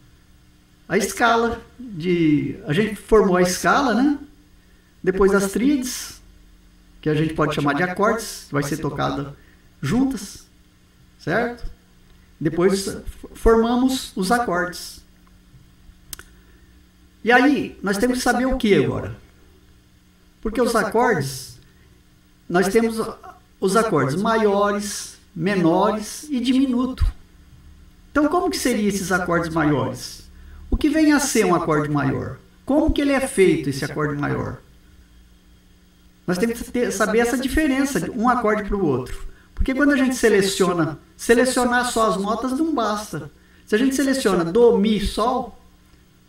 a 0.88 0.98
escala 0.98 1.62
de. 1.80 2.60
A 2.68 2.74
gente 2.74 2.96
formou 2.96 3.38
a 3.38 3.42
escala, 3.42 3.94
né? 3.94 4.20
Depois 5.02 5.32
das 5.32 5.52
tríades, 5.52 6.22
que 7.02 7.10
a 7.10 7.14
gente 7.14 7.34
pode 7.34 7.56
chamar 7.56 7.74
de 7.74 7.84
acordes, 7.84 8.48
vai 8.52 8.64
ser 8.64 8.78
tocada 8.78 9.36
juntas, 9.82 10.48
certo? 11.20 11.70
Depois 12.40 12.98
formamos 13.36 14.12
os 14.16 14.32
acordes. 14.32 15.02
E 17.24 17.32
aí, 17.32 17.78
nós 17.82 17.98
temos 17.98 18.18
que 18.18 18.24
saber 18.24 18.46
o 18.46 18.58
que 18.58 18.74
agora? 18.76 19.16
Porque 20.44 20.62
os 20.62 20.76
acordes, 20.76 21.58
nós 22.50 22.68
temos 22.68 23.02
os 23.62 23.78
acordes 23.78 24.22
maiores, 24.22 25.18
menores 25.34 26.28
e 26.30 26.38
diminuto. 26.42 27.06
Então, 28.12 28.28
como 28.28 28.50
que 28.50 28.58
seriam 28.58 28.90
esses 28.90 29.10
acordes 29.10 29.54
maiores? 29.54 30.30
O 30.70 30.76
que 30.76 30.90
vem 30.90 31.14
a 31.14 31.20
ser 31.22 31.46
um 31.46 31.56
acorde 31.56 31.90
maior? 31.90 32.38
Como 32.66 32.92
que 32.92 33.00
ele 33.00 33.14
é 33.14 33.26
feito, 33.26 33.70
esse 33.70 33.86
acorde 33.86 34.20
maior? 34.20 34.58
Nós 36.28 36.38
temos 36.38 36.62
que 36.62 36.72
ter, 36.72 36.92
saber 36.92 37.20
essa 37.20 37.38
diferença 37.38 38.02
de 38.02 38.12
um 38.12 38.28
acorde 38.28 38.66
para 38.66 38.76
o 38.76 38.86
outro. 38.86 39.26
Porque 39.56 39.74
quando 39.74 39.94
a 39.94 39.98
gente 39.98 40.16
seleciona, 40.16 41.00
selecionar 41.16 41.90
só 41.90 42.10
as 42.10 42.18
notas 42.18 42.52
não 42.52 42.74
basta. 42.76 43.32
Se 43.66 43.76
a 43.76 43.78
gente 43.78 43.96
seleciona 43.96 44.44
Do, 44.44 44.78
Mi, 44.78 45.00
Sol, 45.00 45.58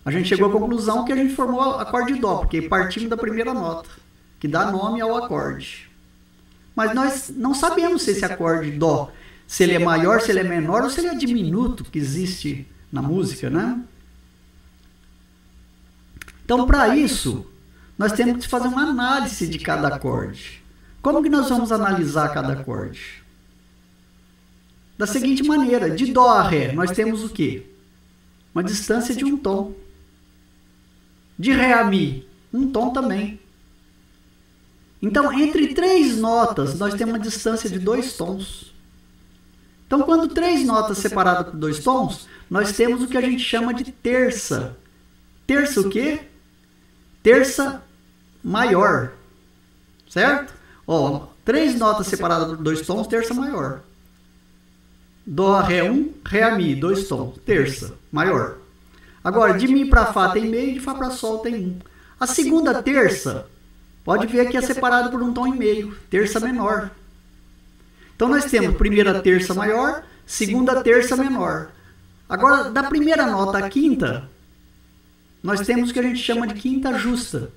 a 0.05 0.11
gente 0.13 0.29
chegou 0.29 0.49
à 0.49 0.53
conclusão 0.53 1.05
que 1.05 1.13
a 1.13 1.17
gente 1.17 1.35
formou 1.35 1.61
o 1.61 1.81
acorde 1.81 2.15
Dó, 2.15 2.39
porque 2.39 2.63
partimos 2.63 3.09
da 3.09 3.17
primeira 3.17 3.53
nota, 3.53 3.89
que 4.39 4.49
dá 4.49 4.71
nome 4.71 5.01
ao 5.01 5.17
acorde. 5.17 5.91
Mas 6.75 6.95
nós 6.95 7.33
não 7.35 7.55
sabemos 7.55 8.03
se 8.03 8.11
esse 8.11 8.25
acorde 8.25 8.71
Dó 8.73 9.13
se 9.47 9.63
ele 9.63 9.75
é 9.75 9.79
maior, 9.79 10.21
se 10.21 10.31
ele 10.31 10.41
é 10.41 10.45
menor 10.45 10.83
ou 10.83 10.91
se 10.91 11.01
ele 11.01 11.09
é 11.09 11.15
diminuto 11.15 11.85
que 11.85 11.99
existe 11.99 12.67
na 12.91 13.03
música, 13.03 13.51
né? 13.51 13.81
Então, 16.45 16.67
para 16.67 16.97
isso, 16.97 17.47
nós 17.97 18.13
temos 18.13 18.45
que 18.45 18.51
fazer 18.51 18.69
uma 18.69 18.83
análise 18.83 19.47
de 19.47 19.59
cada 19.59 19.89
acorde. 19.89 20.63
Como 21.01 21.23
que 21.23 21.29
nós 21.29 21.49
vamos 21.49 21.73
analisar 21.73 22.33
cada 22.33 22.53
acorde? 22.53 23.23
Da 24.97 25.07
seguinte 25.07 25.43
maneira, 25.43 25.91
de 25.91 26.13
Dó 26.13 26.29
a 26.29 26.43
Ré, 26.43 26.73
nós 26.73 26.91
temos 26.91 27.25
o 27.25 27.29
quê? 27.29 27.67
Uma 28.55 28.63
distância 28.63 29.15
de 29.15 29.25
um 29.25 29.37
tom. 29.37 29.75
De 31.39 31.53
Ré 31.53 31.73
a 31.73 31.85
Mi, 31.85 32.27
um 32.53 32.71
tom 32.71 32.91
também. 32.91 33.41
Então, 35.05 35.31
entre 35.39 35.75
três 35.75 36.17
notas, 36.17 36.79
nós 36.79 36.95
temos 36.95 37.13
uma 37.13 37.21
distância 37.21 37.69
de 37.69 37.79
dois 37.79 38.17
tons. 38.17 38.75
Então, 39.87 40.01
quando 40.01 40.29
três 40.29 40.65
notas 40.65 40.97
separadas 40.97 41.51
por 41.51 41.57
dois 41.57 41.79
tons, 41.81 42.27
nós 42.49 42.73
temos 42.73 43.03
o 43.03 43.07
que 43.07 43.19
a 43.19 43.21
gente 43.21 43.43
chama 43.43 43.75
de 43.75 43.93
terça. 43.93 44.75
Terça 45.47 45.83
o 45.83 45.91
quê? 45.91 46.21
Terça 47.23 47.83
maior. 48.43 49.13
Certo? 50.09 50.55
Ó, 50.87 51.27
três 51.45 51.79
notas 51.79 52.07
separadas 52.07 52.49
por 52.49 52.57
dois 52.57 52.81
tons, 52.81 53.07
terça 53.07 53.35
maior. 53.35 53.83
Dó, 55.27 55.61
Ré 55.61 55.83
1, 55.83 55.93
um, 55.93 56.15
Ré, 56.25 56.57
Mi, 56.57 56.75
dois 56.75 57.07
tons. 57.09 57.37
Terça 57.45 57.93
maior. 58.11 58.57
Agora, 59.23 59.53
de 59.59 59.69
Mi 59.69 59.85
para 59.85 60.07
Fá 60.15 60.31
tem 60.31 60.49
meio, 60.49 60.73
de 60.73 60.81
Fá 60.81 60.95
para 60.95 61.11
Sol 61.11 61.41
tem 61.41 61.55
um. 61.57 61.79
A 62.19 62.27
segunda 62.27 62.83
terça, 62.83 63.47
pode 64.05 64.27
ver 64.27 64.49
que 64.49 64.57
é 64.57 64.61
separada 64.61 65.11
por 65.11 65.23
um 65.23 65.33
tom 65.33 65.47
e 65.47 65.57
meio. 65.57 65.97
Terça 66.11 66.39
menor. 66.39 66.91
Então 68.15 68.29
nós 68.29 68.45
temos 68.45 68.77
primeira 68.77 69.21
terça 69.21 69.55
maior, 69.55 70.05
segunda 70.25 70.83
terça 70.83 71.17
menor. 71.17 71.71
Agora, 72.29 72.71
da 72.71 72.85
primeira 72.85 73.27
nota 73.27 73.59
à 73.59 73.69
quinta, 73.69 74.29
nós 75.43 75.61
temos 75.61 75.91
o 75.91 75.93
que 75.93 75.99
a 75.99 76.03
gente 76.03 76.21
chama 76.21 76.47
de 76.47 76.55
quinta 76.55 76.97
justa. 76.99 77.51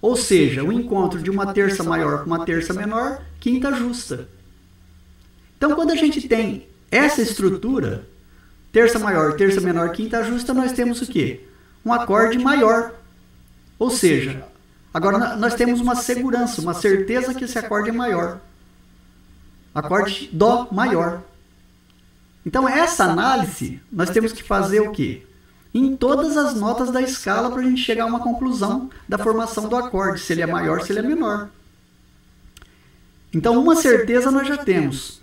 Ou 0.00 0.16
seja, 0.16 0.64
o 0.64 0.72
encontro 0.72 1.22
de 1.22 1.30
uma 1.30 1.54
terça 1.54 1.84
maior 1.84 2.20
com 2.20 2.26
uma 2.26 2.44
terça 2.44 2.74
menor, 2.74 3.22
quinta 3.38 3.72
justa. 3.72 4.28
Então, 5.56 5.76
quando 5.76 5.92
a 5.92 5.96
gente 5.96 6.26
tem 6.26 6.66
essa 6.90 7.22
estrutura, 7.22 8.04
terça 8.72 8.98
maior, 8.98 9.34
terça 9.34 9.60
menor, 9.60 9.92
quinta 9.92 10.24
justa, 10.24 10.52
nós 10.52 10.72
temos 10.72 11.00
o 11.00 11.06
quê? 11.06 11.40
Um 11.86 11.92
acorde 11.92 12.36
maior. 12.38 12.92
Ou 13.78 13.88
seja, 13.88 14.44
agora 14.92 15.36
nós 15.36 15.54
temos 15.54 15.80
uma 15.80 15.94
segurança, 15.94 16.60
uma 16.60 16.74
certeza 16.74 17.34
que 17.34 17.44
esse 17.44 17.58
acorde 17.58 17.90
é 17.90 17.92
maior 17.92 18.40
acorde 19.74 20.28
Dó 20.32 20.68
maior. 20.70 21.22
Então, 22.44 22.68
essa 22.68 23.04
análise, 23.04 23.80
nós 23.90 24.10
temos 24.10 24.32
que 24.32 24.42
fazer 24.42 24.80
o 24.80 24.90
quê? 24.90 25.24
Em 25.72 25.96
todas 25.96 26.36
as 26.36 26.54
notas 26.54 26.90
da 26.90 27.00
escala 27.00 27.50
para 27.50 27.60
a 27.60 27.64
gente 27.64 27.80
chegar 27.80 28.04
a 28.04 28.06
uma 28.06 28.20
conclusão 28.20 28.90
da 29.08 29.16
formação 29.16 29.68
do 29.68 29.76
acorde, 29.76 30.20
se 30.20 30.32
ele 30.32 30.42
é 30.42 30.46
maior, 30.46 30.82
se 30.82 30.92
ele 30.92 30.98
é 30.98 31.02
menor. 31.02 31.48
Então, 33.32 33.58
uma 33.60 33.76
certeza 33.76 34.30
nós 34.30 34.46
já 34.46 34.58
temos. 34.58 35.22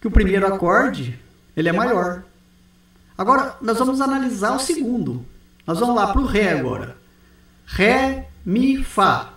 Que 0.00 0.08
o 0.08 0.10
primeiro 0.10 0.46
acorde, 0.46 1.18
ele 1.56 1.68
é 1.68 1.72
maior. 1.72 2.24
Agora, 3.16 3.56
nós 3.62 3.78
vamos 3.78 4.00
analisar 4.00 4.54
o 4.54 4.60
segundo. 4.60 5.24
Nós 5.66 5.78
vamos 5.78 5.96
lá 5.96 6.12
para 6.12 6.20
o 6.20 6.26
Ré 6.26 6.52
agora. 6.52 6.97
Ré, 7.70 8.28
Mi, 8.44 8.82
Fá. 8.82 9.34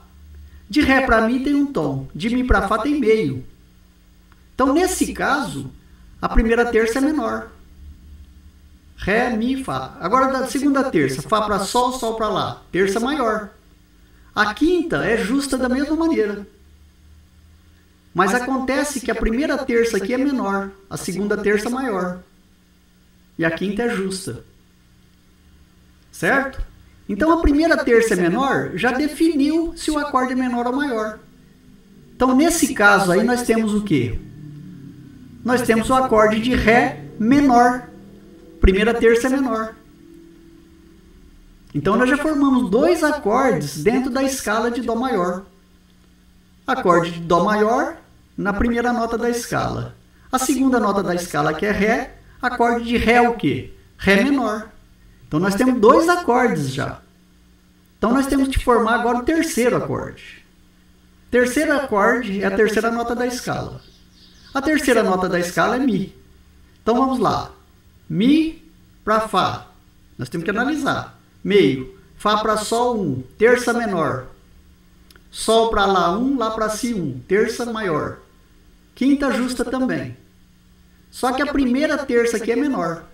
De 0.69 0.81
Ré 0.81 1.05
para 1.05 1.27
Mi 1.27 1.43
tem 1.43 1.53
um 1.53 1.65
tom, 1.65 2.07
de 2.15 2.29
Mi 2.29 2.45
para 2.45 2.67
Fá 2.67 2.79
tem 2.79 2.99
meio. 2.99 3.45
Então, 4.55 4.73
nesse 4.73 5.13
caso, 5.13 5.69
a 6.21 6.29
primeira 6.29 6.71
terça 6.71 6.99
é 6.99 7.01
menor. 7.01 7.51
Ré, 8.95 9.35
Mi, 9.35 9.61
Fá. 9.61 9.97
Agora, 9.99 10.31
da 10.31 10.47
segunda 10.47 10.89
terça, 10.89 11.21
Fá 11.21 11.41
para 11.41 11.59
Sol, 11.59 11.91
Sol 11.93 12.15
para 12.15 12.29
Lá, 12.29 12.61
terça 12.71 12.99
maior. 12.99 13.49
A 14.33 14.53
quinta 14.53 15.03
é 15.05 15.17
justa 15.17 15.57
da 15.57 15.67
mesma 15.67 15.95
maneira. 15.95 16.47
Mas 18.13 18.33
acontece 18.33 19.01
que 19.01 19.11
a 19.11 19.15
primeira 19.15 19.57
terça 19.57 19.97
aqui 19.97 20.13
é 20.13 20.17
menor, 20.17 20.71
a 20.89 20.95
segunda 20.95 21.35
terça 21.37 21.69
maior. 21.69 22.19
E 23.37 23.43
a 23.43 23.51
quinta 23.51 23.83
é 23.83 23.95
justa. 23.95 24.43
Certo? 26.11 26.70
Então 27.07 27.31
a 27.31 27.41
primeira 27.41 27.77
terça 27.83 28.13
é 28.13 28.17
menor 28.17 28.71
já 28.75 28.91
definiu 28.91 29.73
se 29.75 29.91
o 29.91 29.97
acorde 29.97 30.33
é 30.33 30.35
menor 30.35 30.67
ou 30.67 30.75
maior. 30.75 31.19
Então 32.15 32.35
nesse 32.35 32.73
caso 32.73 33.11
aí 33.11 33.23
nós 33.23 33.43
temos 33.43 33.73
o 33.73 33.81
que? 33.81 34.19
Nós 35.43 35.61
temos 35.61 35.89
o 35.89 35.93
acorde 35.93 36.39
de 36.39 36.55
Ré 36.55 37.05
menor. 37.19 37.89
Primeira 38.59 38.93
terça 38.93 39.27
é 39.27 39.29
menor. 39.31 39.75
Então 41.73 41.95
nós 41.95 42.09
já 42.09 42.17
formamos 42.17 42.69
dois 42.69 43.03
acordes 43.03 43.81
dentro 43.81 44.09
da 44.09 44.23
escala 44.23 44.69
de 44.69 44.81
Dó 44.81 44.95
maior. 44.95 45.45
Acorde 46.67 47.11
de 47.11 47.19
Dó 47.21 47.43
maior 47.43 47.97
na 48.37 48.53
primeira 48.53 48.93
nota 48.93 49.17
da 49.17 49.29
escala. 49.29 49.95
A 50.31 50.37
segunda 50.37 50.79
nota 50.79 51.01
da 51.01 51.15
escala 51.15 51.53
que 51.53 51.65
é 51.65 51.71
Ré, 51.71 52.15
acorde 52.41 52.85
de 52.85 52.97
Ré 52.97 53.21
o 53.21 53.33
quê? 53.35 53.73
Ré 53.97 54.23
menor. 54.23 54.69
Então 55.31 55.39
nós 55.39 55.55
temos 55.55 55.79
dois 55.79 56.09
acordes 56.09 56.73
já. 56.73 56.99
Então 57.97 58.11
nós 58.11 58.27
temos 58.27 58.49
que 58.49 58.61
formar 58.61 58.95
agora 58.95 59.19
o 59.19 59.23
terceiro 59.23 59.77
acorde. 59.77 60.43
Terceiro 61.31 61.71
acorde 61.71 62.43
é 62.43 62.47
a 62.47 62.51
terceira 62.51 62.91
nota 62.91 63.15
da 63.15 63.25
escala. 63.25 63.79
A 64.53 64.61
terceira 64.61 65.01
nota 65.01 65.29
da 65.29 65.39
escala 65.39 65.77
é 65.77 65.79
Mi. 65.79 66.13
Então 66.83 66.95
vamos 66.95 67.17
lá. 67.17 67.49
Mi 68.09 68.61
para 69.05 69.21
Fá. 69.21 69.67
Nós 70.17 70.27
temos 70.27 70.43
que 70.43 70.51
analisar. 70.51 71.17
meio. 71.41 71.97
Fá 72.17 72.39
para 72.39 72.57
Sol, 72.57 72.97
1. 72.97 73.01
Um, 73.01 73.23
terça 73.37 73.71
menor. 73.71 74.25
Sol 75.31 75.69
para 75.69 75.85
Lá, 75.85 76.11
1. 76.11 76.21
Um, 76.21 76.37
lá 76.37 76.51
para 76.51 76.67
Si, 76.67 76.93
1. 76.93 77.01
Um, 77.01 77.19
terça 77.25 77.65
maior. 77.71 78.17
Quinta 78.93 79.31
justa 79.31 79.63
também. 79.63 80.17
Só 81.09 81.31
que 81.31 81.41
a 81.41 81.53
primeira 81.53 81.97
terça 81.99 82.35
aqui 82.35 82.51
é 82.51 82.55
menor. 82.57 83.05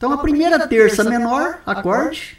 Então 0.00 0.14
a 0.14 0.16
primeira 0.16 0.66
terça 0.66 1.04
menor, 1.04 1.60
acorde, 1.66 2.38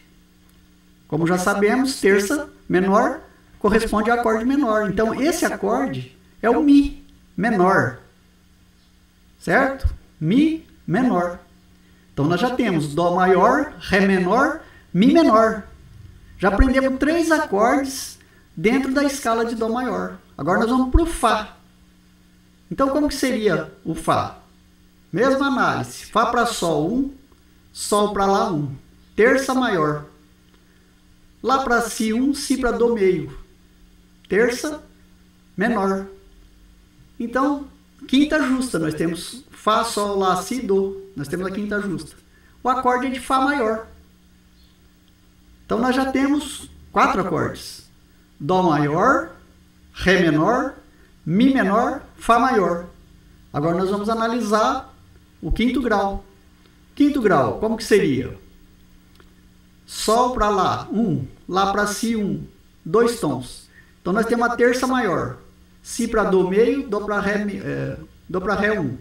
como 1.07 1.27
já 1.27 1.37
sabemos, 1.37 2.01
terça 2.01 2.49
menor 2.67 3.21
corresponde 3.59 4.09
ao 4.09 4.17
acorde 4.17 4.43
menor. 4.43 4.89
Então 4.89 5.13
esse 5.13 5.45
acorde 5.45 6.17
é 6.41 6.49
o 6.49 6.63
Mi 6.63 7.05
menor. 7.37 7.99
Certo? 9.39 9.87
Mi 10.19 10.67
menor. 10.87 11.37
Então 12.11 12.25
nós 12.25 12.41
já 12.41 12.49
temos 12.49 12.95
Dó 12.95 13.13
maior, 13.13 13.75
Ré 13.79 14.07
menor, 14.07 14.61
Mi 14.91 15.13
menor. 15.13 15.61
Já 16.39 16.47
aprendemos 16.47 16.97
três 16.97 17.29
acordes 17.29 18.17
dentro 18.57 18.91
da 18.91 19.03
escala 19.03 19.45
de 19.45 19.53
Dó 19.53 19.69
maior. 19.69 20.17
Agora 20.35 20.61
nós 20.61 20.69
vamos 20.71 20.89
para 20.89 21.03
o 21.03 21.05
Fá. 21.05 21.57
Então 22.71 22.89
como 22.89 23.07
que 23.07 23.13
seria 23.13 23.71
o 23.85 23.93
Fá? 23.93 24.39
Mesma 25.13 25.45
análise. 25.45 26.07
Fá 26.07 26.25
para 26.25 26.47
Sol 26.47 26.91
1, 26.91 27.20
Sol 27.71 28.13
para 28.13 28.25
Lá 28.25 28.51
1. 28.51 28.75
Terça 29.15 29.53
maior. 29.53 30.05
Lá 31.41 31.63
para 31.63 31.81
Si 31.81 32.13
1, 32.13 32.33
Si 32.33 32.57
para 32.57 32.71
Dó 32.71 32.93
meio. 32.93 33.37
Terça 34.27 34.83
menor. 35.57 36.07
Então, 37.19 37.67
quinta 38.07 38.41
justa. 38.41 38.79
Nós 38.79 38.93
temos 38.93 39.43
Fá, 39.51 39.83
Sol, 39.83 40.17
Lá, 40.17 40.41
Si, 40.41 40.61
Dó. 40.61 40.93
Nós 41.15 41.27
temos 41.27 41.45
a 41.45 41.51
quinta 41.51 41.81
justa. 41.81 42.15
O 42.63 42.69
acorde 42.69 43.07
é 43.07 43.09
de 43.09 43.19
Fá 43.19 43.39
maior. 43.39 43.87
Então 45.65 45.79
nós 45.79 45.95
já 45.95 46.11
temos 46.11 46.69
quatro 46.91 47.21
acordes: 47.21 47.89
Dó 48.39 48.61
maior, 48.61 49.31
Ré 49.93 50.19
menor, 50.19 50.73
Mi 51.25 51.53
menor, 51.53 52.01
Fá 52.17 52.37
maior. 52.37 52.87
Agora 53.53 53.77
nós 53.77 53.89
vamos 53.89 54.09
analisar 54.09 54.93
o 55.41 55.51
quinto 55.51 55.81
grau. 55.81 56.25
Quinto 56.95 57.21
grau, 57.21 57.59
como 57.59 57.77
que 57.77 57.83
seria? 57.83 58.37
Sol 59.85 60.33
para 60.33 60.49
Lá, 60.49 60.87
um. 60.91 61.25
Lá 61.47 61.71
para 61.71 61.87
Si, 61.87 62.15
um. 62.15 62.45
Dois 62.83 63.19
tons. 63.19 63.69
Então 64.01 64.13
nós 64.13 64.25
temos 64.25 64.49
a 64.49 64.55
terça 64.55 64.87
maior. 64.87 65.37
Si 65.83 66.07
para 66.07 66.23
Dó 66.23 66.49
meio, 66.49 66.87
Dó 66.87 67.01
para 67.01 67.19
Ré, 67.19 67.45
é, 67.63 67.97
Dó 68.29 68.39
para 68.39 68.55
Ré 68.55 68.79
1. 68.79 68.83
Um. 68.83 68.97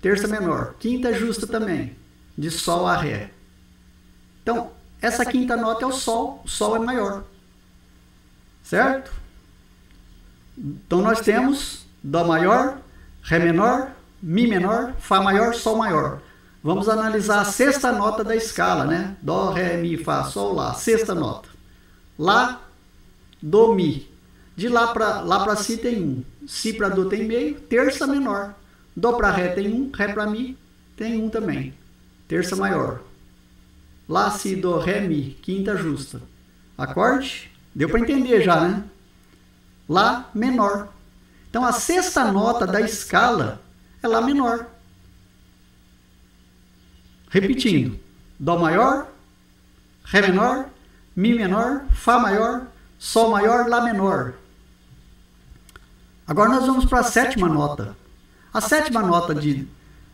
Terça 0.00 0.28
menor. 0.28 0.74
Quinta 0.78 1.12
justa 1.12 1.46
também, 1.46 1.96
de 2.36 2.50
Sol 2.50 2.86
a 2.86 2.96
Ré. 2.96 3.30
Então, 4.42 4.70
essa 5.00 5.24
quinta 5.24 5.56
nota 5.56 5.84
é 5.84 5.86
o 5.88 5.92
Sol. 5.92 6.42
O 6.44 6.48
Sol 6.48 6.76
é 6.76 6.78
maior. 6.78 7.24
Certo? 8.62 9.12
Então 10.56 11.02
nós 11.02 11.20
temos 11.20 11.86
Dó 12.02 12.24
maior, 12.24 12.78
Ré 13.22 13.38
menor, 13.38 13.90
Mi 14.22 14.46
menor, 14.46 14.94
Fá 14.98 15.20
maior, 15.20 15.54
Sol 15.54 15.76
maior. 15.76 16.20
Vamos 16.66 16.88
analisar 16.88 17.42
a 17.42 17.44
sexta 17.44 17.92
nota 17.92 18.24
da 18.24 18.34
escala, 18.34 18.84
né? 18.84 19.16
Dó, 19.22 19.52
Ré, 19.52 19.76
Mi, 19.76 19.96
Fá, 19.96 20.24
Sol, 20.24 20.52
Lá. 20.52 20.74
Sexta 20.74 21.14
nota. 21.14 21.48
Lá, 22.18 22.60
Dó, 23.40 23.72
Mi. 23.72 24.10
De 24.56 24.68
lá 24.68 24.88
para 24.88 25.20
lá 25.20 25.44
para 25.44 25.54
Si 25.54 25.76
tem 25.76 26.02
um. 26.02 26.24
Si 26.44 26.72
para 26.72 26.88
Dó 26.88 27.04
tem 27.04 27.22
meio. 27.22 27.54
Terça 27.60 28.04
menor. 28.04 28.52
Dó 28.96 29.12
para 29.12 29.30
Ré 29.30 29.50
tem 29.50 29.72
um. 29.72 29.92
Ré 29.94 30.08
para 30.08 30.26
Mi 30.26 30.58
tem 30.96 31.22
um 31.22 31.28
também. 31.28 31.72
Terça 32.26 32.56
maior. 32.56 33.00
Lá, 34.08 34.28
Si, 34.32 34.56
Dó, 34.56 34.80
Ré, 34.80 35.02
Mi. 35.02 35.38
Quinta 35.40 35.76
justa. 35.76 36.20
Acorde? 36.76 37.48
Deu 37.72 37.88
para 37.88 38.00
entender 38.00 38.42
já, 38.42 38.60
né? 38.60 38.82
Lá 39.88 40.28
menor. 40.34 40.88
Então 41.48 41.64
a 41.64 41.70
sexta 41.70 42.32
nota 42.32 42.66
da 42.66 42.80
escala 42.80 43.62
é 44.02 44.08
Lá 44.08 44.20
menor. 44.20 44.66
Repetindo: 47.30 47.98
Dó 48.38 48.58
maior, 48.58 49.08
Ré 50.04 50.22
menor, 50.22 50.66
Mi 51.14 51.34
menor, 51.34 51.84
Fá 51.92 52.18
maior, 52.18 52.66
Sol 52.98 53.30
maior, 53.30 53.68
Lá 53.68 53.82
menor. 53.82 54.34
Agora 56.26 56.50
nós 56.50 56.66
vamos 56.66 56.84
para 56.84 57.00
a 57.00 57.04
sétima 57.04 57.48
nota. 57.48 57.96
A 58.52 58.60
sétima 58.60 59.02
nota 59.02 59.34
de 59.34 59.66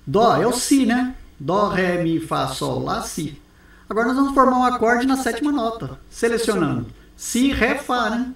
Dó 0.06 0.36
é 0.36 0.46
o 0.46 0.52
Si, 0.52 0.84
né? 0.84 1.14
Dó, 1.38 1.68
Ré, 1.68 2.02
Mi, 2.02 2.20
Fá, 2.20 2.48
Sol, 2.48 2.84
Lá, 2.84 3.02
Si. 3.02 3.40
Agora 3.88 4.08
nós 4.08 4.16
vamos 4.16 4.34
formar 4.34 4.58
um 4.58 4.64
acorde 4.64 5.06
na 5.06 5.16
sétima 5.16 5.52
nota, 5.52 5.98
selecionando 6.10 6.86
Si, 7.16 7.52
Ré, 7.52 7.76
Fá, 7.76 8.10
né? 8.10 8.32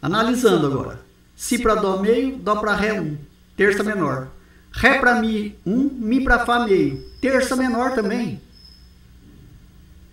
Analisando 0.00 0.66
agora. 0.66 1.00
Si 1.34 1.58
para 1.58 1.74
Dó 1.74 1.98
meio, 1.98 2.36
Dó 2.38 2.56
para 2.56 2.74
Ré 2.74 3.00
1, 3.00 3.04
um, 3.04 3.18
terça 3.56 3.82
menor. 3.82 4.28
Ré 4.76 4.98
para 4.98 5.20
Mi 5.20 5.56
1, 5.64 5.72
um, 5.72 5.90
Mi 5.90 6.22
para 6.22 6.44
Fá 6.44 6.64
meio, 6.64 7.02
terça 7.20 7.56
menor 7.56 7.94
também. 7.94 8.40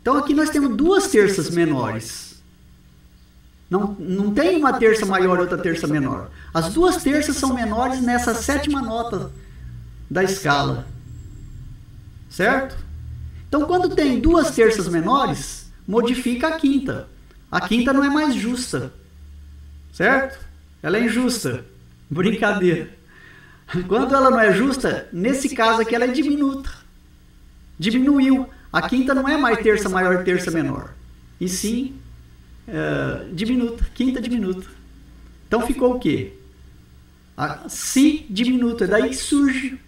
Então 0.01 0.17
aqui 0.17 0.33
nós 0.33 0.49
temos 0.49 0.75
duas 0.75 1.07
terças 1.07 1.49
menores. 1.49 2.41
Não, 3.69 3.95
não 3.99 4.33
tem 4.33 4.57
uma 4.57 4.73
terça 4.73 5.05
maior 5.05 5.37
e 5.37 5.41
outra 5.41 5.57
terça 5.57 5.87
menor. 5.87 6.29
As 6.53 6.73
duas 6.73 7.01
terças 7.01 7.35
são 7.35 7.53
menores 7.53 8.01
nessa 8.01 8.33
sétima 8.33 8.81
nota 8.81 9.31
da 10.09 10.23
escala. 10.23 10.85
Certo? 12.29 12.75
Então, 13.47 13.65
quando 13.65 13.95
tem 13.95 14.19
duas 14.19 14.51
terças 14.51 14.87
menores, 14.87 15.71
modifica 15.87 16.47
a 16.47 16.51
quinta. 16.59 17.07
A 17.51 17.67
quinta 17.67 17.93
não 17.93 18.03
é 18.03 18.09
mais 18.09 18.33
justa. 18.35 18.93
Certo? 19.91 20.39
Ela 20.81 20.97
é 20.97 21.05
injusta. 21.05 21.65
Brincadeira. 22.09 22.89
Quando 23.87 24.13
ela 24.13 24.29
não 24.29 24.39
é 24.39 24.53
justa, 24.53 25.07
nesse 25.11 25.55
caso 25.55 25.81
aqui 25.81 25.95
ela 25.95 26.05
é 26.05 26.07
diminuta. 26.07 26.69
Diminuiu. 27.77 28.47
A 28.71 28.87
quinta 28.87 29.13
não 29.13 29.27
é 29.27 29.37
mais 29.37 29.59
terça 29.59 29.89
maior 29.89 30.23
terça 30.23 30.49
menor. 30.51 30.93
E 31.39 31.47
sim 31.47 31.95
é, 32.67 33.25
diminuta, 33.31 33.85
quinta 33.93 34.21
diminuta. 34.21 34.67
Então 35.47 35.65
ficou 35.65 35.95
o 35.95 35.99
quê? 35.99 36.33
A 37.35 37.67
si 37.67 38.25
diminuto, 38.29 38.83
é 38.83 38.87
daí 38.87 39.09
que 39.09 39.15
surge 39.15 39.79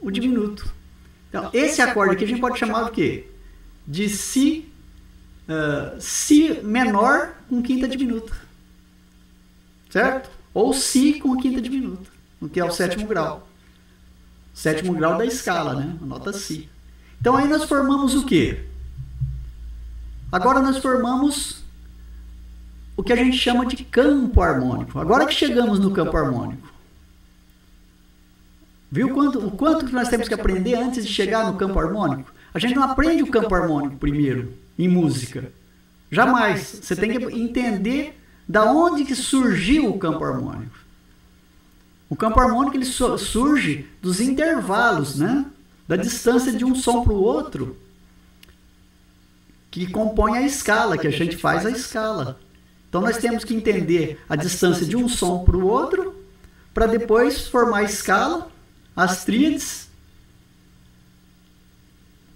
o 0.00 0.10
diminuto. 0.10 0.72
Então, 1.28 1.50
esse 1.52 1.80
acorde 1.80 2.14
aqui 2.14 2.24
a 2.24 2.26
gente 2.28 2.40
pode 2.40 2.58
chamar 2.58 2.86
o 2.86 2.90
quê? 2.90 3.26
De 3.86 4.08
si, 4.08 4.68
uh, 5.48 6.00
si 6.00 6.60
menor 6.62 7.34
com 7.48 7.62
quinta 7.62 7.86
diminuta. 7.86 8.34
Certo? 9.90 10.30
Ou 10.52 10.72
si 10.72 11.14
com 11.20 11.36
quinta 11.36 11.60
diminuta, 11.60 12.10
o 12.40 12.48
que 12.48 12.60
é 12.60 12.64
o 12.64 12.70
sétimo 12.70 13.06
grau. 13.06 13.48
Sétimo 14.54 14.94
grau 14.94 15.16
da 15.16 15.24
escala, 15.24 15.74
né? 15.74 15.96
A 16.02 16.06
nota 16.06 16.32
si. 16.32 16.68
Então 17.20 17.36
aí 17.36 17.48
nós 17.48 17.64
formamos 17.64 18.14
o 18.14 18.24
quê? 18.24 18.64
Agora 20.30 20.60
nós 20.60 20.78
formamos 20.78 21.62
o 22.96 23.02
que 23.02 23.12
a 23.12 23.16
gente 23.16 23.36
chama 23.36 23.64
de 23.66 23.84
campo 23.84 24.42
harmônico. 24.42 24.98
Agora 24.98 25.26
que 25.26 25.34
chegamos 25.34 25.78
no 25.78 25.92
campo 25.92 26.16
harmônico. 26.16 26.68
Viu 28.90 29.10
quanto, 29.10 29.46
o 29.46 29.50
quanto 29.50 29.86
que 29.86 29.92
nós 29.92 30.08
temos 30.08 30.28
que 30.28 30.34
aprender 30.34 30.74
antes 30.74 31.06
de 31.06 31.12
chegar 31.12 31.46
no 31.46 31.56
campo 31.56 31.78
harmônico? 31.78 32.32
A 32.52 32.58
gente 32.58 32.74
não 32.74 32.82
aprende 32.82 33.22
o 33.22 33.30
campo 33.30 33.54
harmônico 33.54 33.96
primeiro, 33.96 34.52
em 34.78 34.88
música. 34.88 35.52
Jamais. 36.10 36.80
Você 36.82 36.96
tem 36.96 37.10
que 37.10 37.38
entender 37.38 38.18
da 38.48 38.64
onde 38.64 39.04
que 39.04 39.14
surgiu 39.14 39.90
o 39.90 39.98
campo 39.98 40.24
harmônico. 40.24 40.87
O 42.10 42.16
campo 42.16 42.40
harmônico 42.40 42.76
ele 42.76 42.84
surge 42.84 43.86
dos 44.00 44.20
intervalos, 44.20 45.16
né? 45.16 45.44
Da 45.86 45.96
distância 45.96 46.52
de 46.52 46.64
um 46.64 46.74
som 46.74 47.02
para 47.02 47.12
o 47.12 47.22
outro, 47.22 47.76
que 49.70 49.86
compõe 49.90 50.38
a 50.38 50.42
escala, 50.42 50.98
que 50.98 51.06
a 51.06 51.10
gente 51.10 51.36
faz 51.36 51.64
a 51.66 51.70
escala. 51.70 52.38
Então 52.88 53.00
nós 53.00 53.18
temos 53.18 53.44
que 53.44 53.54
entender 53.54 54.18
a 54.28 54.36
distância 54.36 54.86
de 54.86 54.96
um 54.96 55.08
som 55.08 55.44
para 55.44 55.56
o 55.56 55.66
outro, 55.66 56.16
para 56.72 56.86
depois 56.86 57.46
formar 57.48 57.78
a 57.78 57.82
escala, 57.82 58.50
as 58.96 59.24
tríades, 59.24 59.88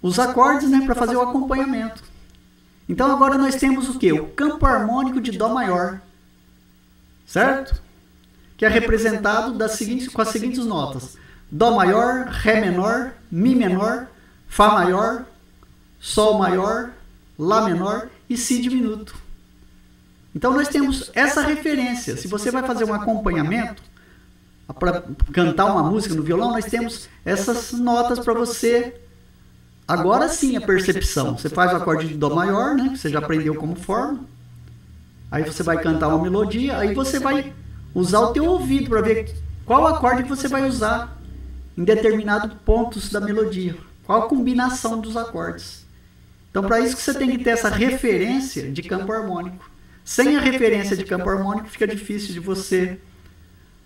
os 0.01 0.19
acordes, 0.19 0.69
né, 0.69 0.85
para 0.85 0.95
fazer 0.95 1.15
o 1.15 1.21
acompanhamento. 1.21 2.03
Então 2.87 3.11
agora 3.11 3.37
nós 3.37 3.55
temos 3.55 3.89
o 3.89 3.97
que? 3.97 4.11
O 4.11 4.27
campo 4.27 4.65
harmônico 4.65 5.21
de 5.21 5.31
Dó 5.31 5.49
maior, 5.49 6.01
certo? 7.25 7.81
Que 8.57 8.65
é 8.65 8.69
representado 8.69 9.53
das 9.53 9.73
seguintes, 9.73 10.07
com 10.07 10.21
as 10.21 10.29
seguintes 10.29 10.65
notas: 10.65 11.17
Dó 11.51 11.75
maior, 11.75 12.27
Ré 12.27 12.61
menor, 12.61 13.13
Mi 13.31 13.55
menor, 13.55 14.07
Fá 14.47 14.69
maior, 14.69 15.25
Sol 15.99 16.37
maior, 16.37 16.91
Lá 17.37 17.65
menor 17.65 18.09
e 18.29 18.37
Si 18.37 18.61
diminuto. 18.61 19.15
Então 20.35 20.53
nós 20.53 20.67
temos 20.67 21.11
essa 21.13 21.41
referência. 21.41 22.17
Se 22.17 22.27
você 22.27 22.49
vai 22.49 22.63
fazer 22.63 22.85
um 22.85 22.93
acompanhamento 22.93 23.81
para 24.79 25.03
cantar 25.31 25.65
uma 25.65 25.83
música 25.83 26.15
no 26.15 26.23
violão, 26.23 26.51
nós 26.51 26.65
temos 26.65 27.07
essas 27.23 27.71
notas 27.73 28.19
para 28.19 28.33
você 28.33 28.99
agora 29.87 30.27
sim 30.29 30.55
a 30.55 30.61
percepção. 30.61 31.37
Você 31.37 31.49
faz 31.49 31.71
o 31.73 31.75
acorde 31.75 32.07
de 32.07 32.15
Dó 32.15 32.33
maior, 32.33 32.75
né? 32.75 32.95
Você 32.95 33.09
já 33.09 33.19
aprendeu 33.19 33.55
como 33.55 33.75
forma. 33.75 34.21
Aí 35.29 35.43
você 35.43 35.63
vai 35.63 35.81
cantar 35.81 36.07
uma 36.09 36.21
melodia, 36.21 36.77
aí 36.77 36.93
você 36.93 37.19
vai 37.19 37.53
usar 37.93 38.19
o 38.19 38.33
teu 38.33 38.45
ouvido 38.45 38.89
para 38.89 39.01
ver 39.01 39.35
qual 39.65 39.87
acorde 39.87 40.23
você 40.23 40.47
vai 40.47 40.67
usar 40.67 41.21
em 41.77 41.83
determinados 41.83 42.53
pontos 42.65 43.09
da 43.09 43.19
melodia. 43.19 43.75
Qual 44.03 44.23
a 44.23 44.27
combinação 44.27 44.99
dos 44.99 45.15
acordes. 45.15 45.85
Então, 46.49 46.63
para 46.63 46.79
isso 46.79 46.95
que 46.95 47.01
você 47.01 47.13
tem 47.13 47.31
que 47.31 47.43
ter 47.43 47.51
essa 47.51 47.69
referência 47.69 48.71
de 48.71 48.83
campo 48.83 49.11
harmônico. 49.11 49.71
Sem 50.03 50.35
a 50.35 50.41
referência 50.41 50.95
de 50.95 51.05
campo 51.05 51.29
harmônico, 51.29 51.69
fica 51.69 51.87
difícil 51.87 52.33
de 52.33 52.39
você 52.39 52.99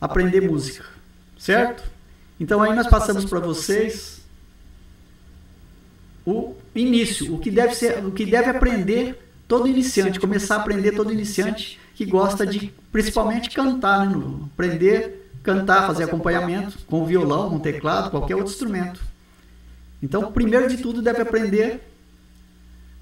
aprender 0.01 0.41
música. 0.41 0.83
Certo? 1.37 1.83
Então, 2.39 2.61
aí 2.61 2.75
nós 2.75 2.87
passamos 2.87 3.25
para 3.25 3.39
vocês 3.39 4.21
o 6.25 6.55
início, 6.75 7.33
o 7.33 7.39
que 7.39 7.49
deve 7.49 7.73
ser, 7.73 8.05
o 8.05 8.11
que 8.11 8.25
deve 8.25 8.49
aprender 8.49 9.17
todo 9.47 9.67
iniciante, 9.67 10.19
começar 10.19 10.55
a 10.55 10.59
aprender 10.59 10.91
todo 10.91 11.13
iniciante 11.13 11.79
que 11.97 12.05
gosta 12.05 12.45
de 12.45 12.71
principalmente 12.91 13.49
cantar, 13.49 14.07
né? 14.07 14.23
aprender 14.53 15.27
cantar, 15.41 15.87
fazer 15.87 16.03
acompanhamento 16.03 16.77
com 16.85 17.05
violão, 17.05 17.49
com 17.49 17.59
teclado, 17.59 18.11
qualquer 18.11 18.35
outro 18.35 18.51
instrumento. 18.51 19.01
Então, 20.03 20.31
primeiro 20.31 20.67
de 20.67 20.77
tudo, 20.77 21.01
deve 21.01 21.21
aprender 21.21 21.81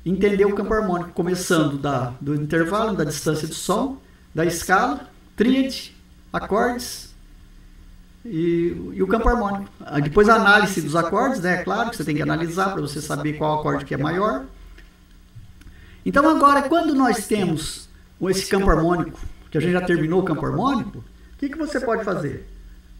entender 0.05 0.45
o 0.45 0.53
campo 0.53 0.71
harmônico, 0.71 1.09
começando 1.09 1.77
da, 1.77 2.13
do 2.21 2.35
intervalo, 2.35 2.95
da 2.95 3.03
distância 3.03 3.47
do 3.47 3.55
som, 3.55 3.97
da 4.33 4.45
escala, 4.45 5.09
tríade, 5.35 5.95
acordes 6.31 7.13
e, 8.23 8.91
e, 8.93 9.01
o 9.01 9.07
campo 9.07 9.27
harmônico. 9.27 9.69
Depois 10.03 10.29
a 10.29 10.35
análise 10.35 10.79
dos 10.81 10.95
acordes, 10.95 11.41
né? 11.41 11.61
É 11.61 11.63
claro 11.63 11.89
que 11.89 11.97
você 11.97 12.03
tem 12.03 12.15
que 12.15 12.21
analisar 12.21 12.71
para 12.71 12.81
você 12.81 13.01
saber 13.01 13.33
qual 13.33 13.59
acorde 13.59 13.83
que 13.83 13.95
é 13.95 13.97
maior. 13.97 14.45
Então 16.05 16.29
agora, 16.29 16.69
quando 16.69 16.93
nós 16.93 17.25
temos 17.25 17.84
esse 18.29 18.47
campo 18.47 18.69
harmônico, 18.69 19.19
que 19.51 19.57
a 19.57 19.61
gente 19.61 19.73
já 19.73 19.81
terminou 19.81 20.21
o 20.21 20.25
campo 20.25 20.45
harmônico, 20.45 20.99
o 20.99 21.37
que, 21.37 21.49
que 21.49 21.57
você 21.57 21.79
pode 21.79 22.03
fazer? 22.03 22.47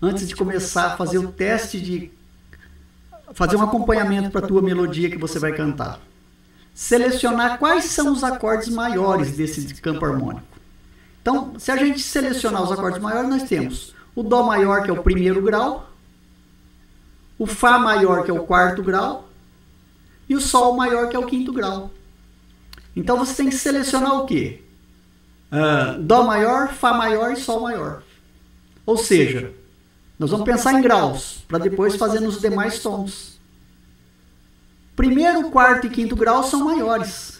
Antes 0.01 0.27
de 0.27 0.35
começar 0.35 0.87
a 0.87 0.97
fazer 0.97 1.17
o 1.17 1.31
teste 1.31 1.79
de 1.79 2.11
fazer 3.33 3.55
um 3.55 3.63
acompanhamento 3.63 4.29
para 4.29 4.45
a 4.45 4.47
tua 4.47 4.61
melodia 4.61 5.09
que 5.09 5.17
você 5.17 5.39
vai 5.39 5.53
cantar. 5.53 5.99
Selecionar 6.73 7.57
quais 7.57 7.85
são 7.85 8.11
os 8.11 8.23
acordes 8.23 8.69
maiores 8.69 9.35
desse 9.37 9.73
campo 9.75 10.05
harmônico. 10.05 10.45
Então, 11.21 11.57
se 11.57 11.71
a 11.71 11.77
gente 11.77 12.01
selecionar 12.01 12.61
os 12.61 12.71
acordes 12.71 13.01
maiores, 13.01 13.29
nós 13.29 13.43
temos 13.43 13.95
o 14.13 14.21
Dó 14.21 14.43
maior, 14.43 14.83
que 14.83 14.89
é 14.89 14.93
o 14.93 15.01
primeiro 15.01 15.41
grau, 15.41 15.89
o 17.37 17.45
Fá 17.45 17.79
maior, 17.79 18.23
que 18.23 18.31
é 18.31 18.33
o 18.33 18.43
quarto 18.43 18.83
grau, 18.83 19.27
e 20.27 20.35
o 20.35 20.41
Sol 20.41 20.75
maior, 20.75 21.09
que 21.09 21.15
é 21.15 21.19
o 21.19 21.25
quinto 21.25 21.51
grau. 21.51 21.91
Então 22.95 23.17
você 23.17 23.35
tem 23.35 23.49
que 23.49 23.55
selecionar 23.55 24.13
o 24.21 24.25
quê? 24.25 24.61
Uh, 25.51 26.01
Dó 26.01 26.23
maior, 26.23 26.73
Fá 26.73 26.93
maior 26.93 27.31
e 27.31 27.37
Sol 27.37 27.61
maior. 27.61 28.03
Ou 28.85 28.97
seja, 28.97 29.53
nós 30.17 30.31
vamos 30.31 30.45
pensar 30.45 30.73
em 30.73 30.81
graus, 30.81 31.43
para 31.47 31.57
depois 31.57 31.95
fazer 31.95 32.19
nos 32.19 32.39
demais 32.39 32.79
tons. 32.79 33.39
Primeiro, 34.95 35.49
quarto 35.49 35.87
e 35.87 35.89
quinto 35.89 36.15
grau 36.15 36.43
são 36.43 36.63
maiores. 36.63 37.39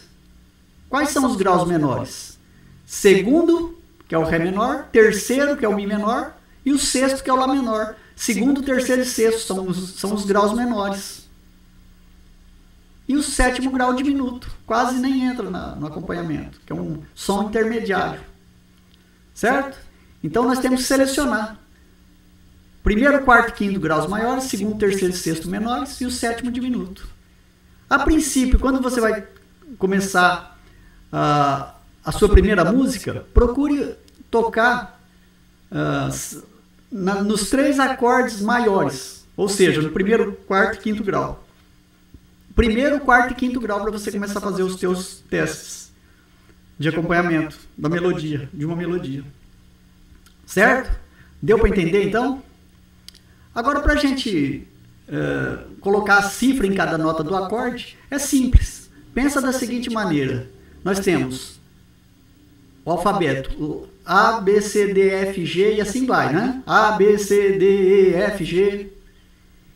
Quais 0.90 1.10
são 1.10 1.26
os 1.26 1.36
graus 1.36 1.68
menores? 1.68 2.38
Segundo, 2.86 3.78
que 4.08 4.14
é 4.14 4.18
o 4.18 4.24
Ré 4.24 4.40
menor, 4.40 4.88
terceiro, 4.92 5.56
que 5.56 5.66
é 5.66 5.70
o 5.70 5.76
Mi 5.76 5.88
menor, 5.88 6.36
e 6.66 6.72
o 6.72 6.80
sexto, 6.80 7.24
que 7.24 7.30
é 7.30 7.34
o 7.34 7.38
Lá 7.38 7.48
menor. 7.48 7.96
Segundo, 8.16 8.62
terceiro 8.62 9.02
e 9.02 9.06
sexto 9.06 9.40
são 9.46 9.68
os, 9.68 10.00
são 10.00 10.14
os 10.14 10.26
graus 10.26 10.54
menores. 10.54 11.25
E 13.08 13.16
o 13.16 13.22
sétimo 13.22 13.72
grau 13.72 13.94
diminuto, 13.94 14.50
quase 14.66 15.00
nem 15.00 15.26
entra 15.26 15.50
na, 15.50 15.76
no 15.76 15.86
acompanhamento, 15.86 16.60
que 16.66 16.74
é 16.74 16.76
um 16.76 17.02
som 17.14 17.44
intermediário. 17.44 18.22
Certo? 19.34 19.78
Então 20.24 20.46
nós 20.46 20.60
temos 20.60 20.82
que 20.82 20.88
selecionar. 20.88 21.60
Primeiro, 22.82 23.24
quarto 23.24 23.50
e 23.50 23.54
quinto 23.54 23.80
graus 23.80 24.08
maiores, 24.08 24.46
segundo, 24.46 24.78
terceiro 24.78 25.14
e 25.14 25.18
sexto 25.18 25.50
menores 25.50 26.00
e 26.02 26.06
o 26.06 26.12
sétimo 26.12 26.52
diminuto. 26.52 27.08
A 27.90 28.00
princípio, 28.00 28.60
quando 28.60 28.82
você 28.82 29.00
vai 29.00 29.28
começar 29.78 30.60
uh, 31.14 31.74
a 32.04 32.12
sua 32.12 32.30
primeira 32.30 32.66
música, 32.72 33.26
procure 33.34 33.96
tocar 34.32 35.00
uh, 35.72 36.44
na, 36.92 37.24
nos 37.24 37.50
três 37.50 37.80
acordes 37.80 38.42
maiores, 38.42 39.26
ou 39.38 39.48
seja, 39.48 39.82
no 39.82 39.90
primeiro, 39.92 40.34
quarto 40.48 40.76
e 40.76 40.80
quinto 40.80 41.04
grau. 41.04 41.45
Primeiro, 42.56 43.02
quarto 43.02 43.34
e 43.34 43.36
quinto 43.36 43.60
grau 43.60 43.82
para 43.82 43.92
você 43.92 44.10
começar 44.10 44.40
a 44.40 44.42
fazer 44.42 44.64
os 44.64 44.78
teus 44.78 45.22
testes 45.30 45.92
de 46.80 46.88
acompanhamento 46.88 47.58
da 47.78 47.90
melodia, 47.90 48.50
de 48.54 48.66
uma 48.66 48.76
melodia. 48.78 49.24
Certo? 50.46 50.98
Deu 51.42 51.60
para 51.60 51.68
entender 51.68 52.08
então? 52.08 52.42
Agora, 53.54 53.82
para 53.82 53.94
a 53.94 53.98
gente 53.98 54.66
uh, 55.10 55.76
colocar 55.82 56.18
a 56.20 56.24
cifra 56.24 56.66
em 56.66 56.74
cada 56.74 56.98
nota 56.98 57.24
do 57.24 57.36
acorde, 57.36 57.98
é 58.10 58.18
simples. 58.18 58.90
Pensa 59.14 59.42
da 59.42 59.52
seguinte 59.52 59.90
maneira: 59.90 60.48
nós 60.82 61.00
temos 61.00 61.60
o 62.86 62.92
alfabeto 62.92 63.90
A, 64.06 64.40
B, 64.40 64.62
C, 64.62 64.94
D, 64.94 65.10
F, 65.10 65.46
G 65.46 65.76
e 65.76 65.82
assim 65.82 66.06
vai, 66.06 66.34
né? 66.34 66.64
A, 66.66 66.92
B, 66.92 67.18
C, 67.18 67.58
D, 67.58 68.12
E, 68.12 68.14
F, 68.14 68.46
G. 68.46 68.94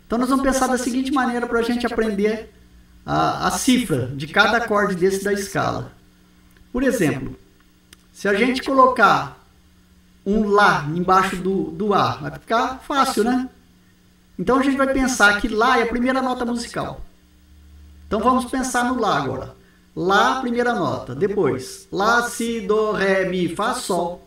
Então, 0.06 0.18
nós 0.18 0.30
vamos 0.30 0.44
pensar 0.44 0.68
da 0.68 0.78
seguinte 0.78 1.12
maneira 1.12 1.46
para 1.46 1.60
a 1.60 1.64
gente 1.64 1.86
aprender 1.86 2.50
a, 3.06 3.48
a 3.48 3.52
cifra 3.52 4.08
de 4.08 4.28
cada 4.28 4.58
acorde 4.58 4.96
desse 4.96 5.24
da 5.24 5.34
escala. 5.34 5.92
Por 6.72 6.84
exemplo, 6.84 7.38
se 8.12 8.28
a 8.28 8.34
gente 8.34 8.62
colocar 8.62 9.40
um 10.26 10.48
Lá 10.48 10.86
embaixo 10.96 11.38
do, 11.38 11.72
do 11.72 11.94
A. 11.94 12.18
Vai 12.18 12.32
ficar 12.32 12.80
fácil, 12.80 13.24
né? 13.24 13.50
Então 14.38 14.60
a 14.60 14.64
gente 14.64 14.78
vai 14.78 14.92
pensar 14.94 15.40
que 15.42 15.48
Lá 15.48 15.80
é 15.80 15.84
a 15.84 15.88
primeira 15.88 16.22
nota 16.22 16.46
musical. 16.46 17.02
Então 18.08 18.20
vamos 18.20 18.46
pensar 18.46 18.86
no 18.86 19.00
Lá 19.00 19.18
agora. 19.18 19.56
Lá, 19.96 20.40
primeira 20.42 20.74
nota. 20.74 21.16
Depois, 21.16 21.88
Lá, 21.92 22.24
Si, 22.24 22.62
Do, 22.62 22.92
Ré, 22.92 23.26
Mi, 23.26 23.54
Fá, 23.56 23.74
Sol. 23.74 24.26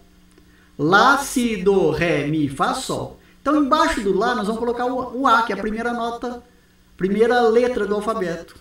Lá, 0.79 1.19
Si, 1.19 1.63
Do, 1.63 1.91
Ré, 1.91 2.27
Mi, 2.27 2.49
Fá, 2.49 2.75
Sol. 2.75 3.19
Então 3.41 3.57
embaixo 3.57 4.01
do 4.03 4.17
Lá 4.17 4.35
nós 4.35 4.47
vamos 4.47 4.61
colocar 4.61 4.87
o, 4.87 5.21
o 5.23 5.27
A, 5.27 5.43
que 5.43 5.53
é 5.53 5.57
a 5.57 5.61
primeira 5.61 5.93
nota, 5.93 6.43
primeira 6.97 7.41
letra 7.43 7.87
do 7.87 7.95
alfabeto. 7.95 8.57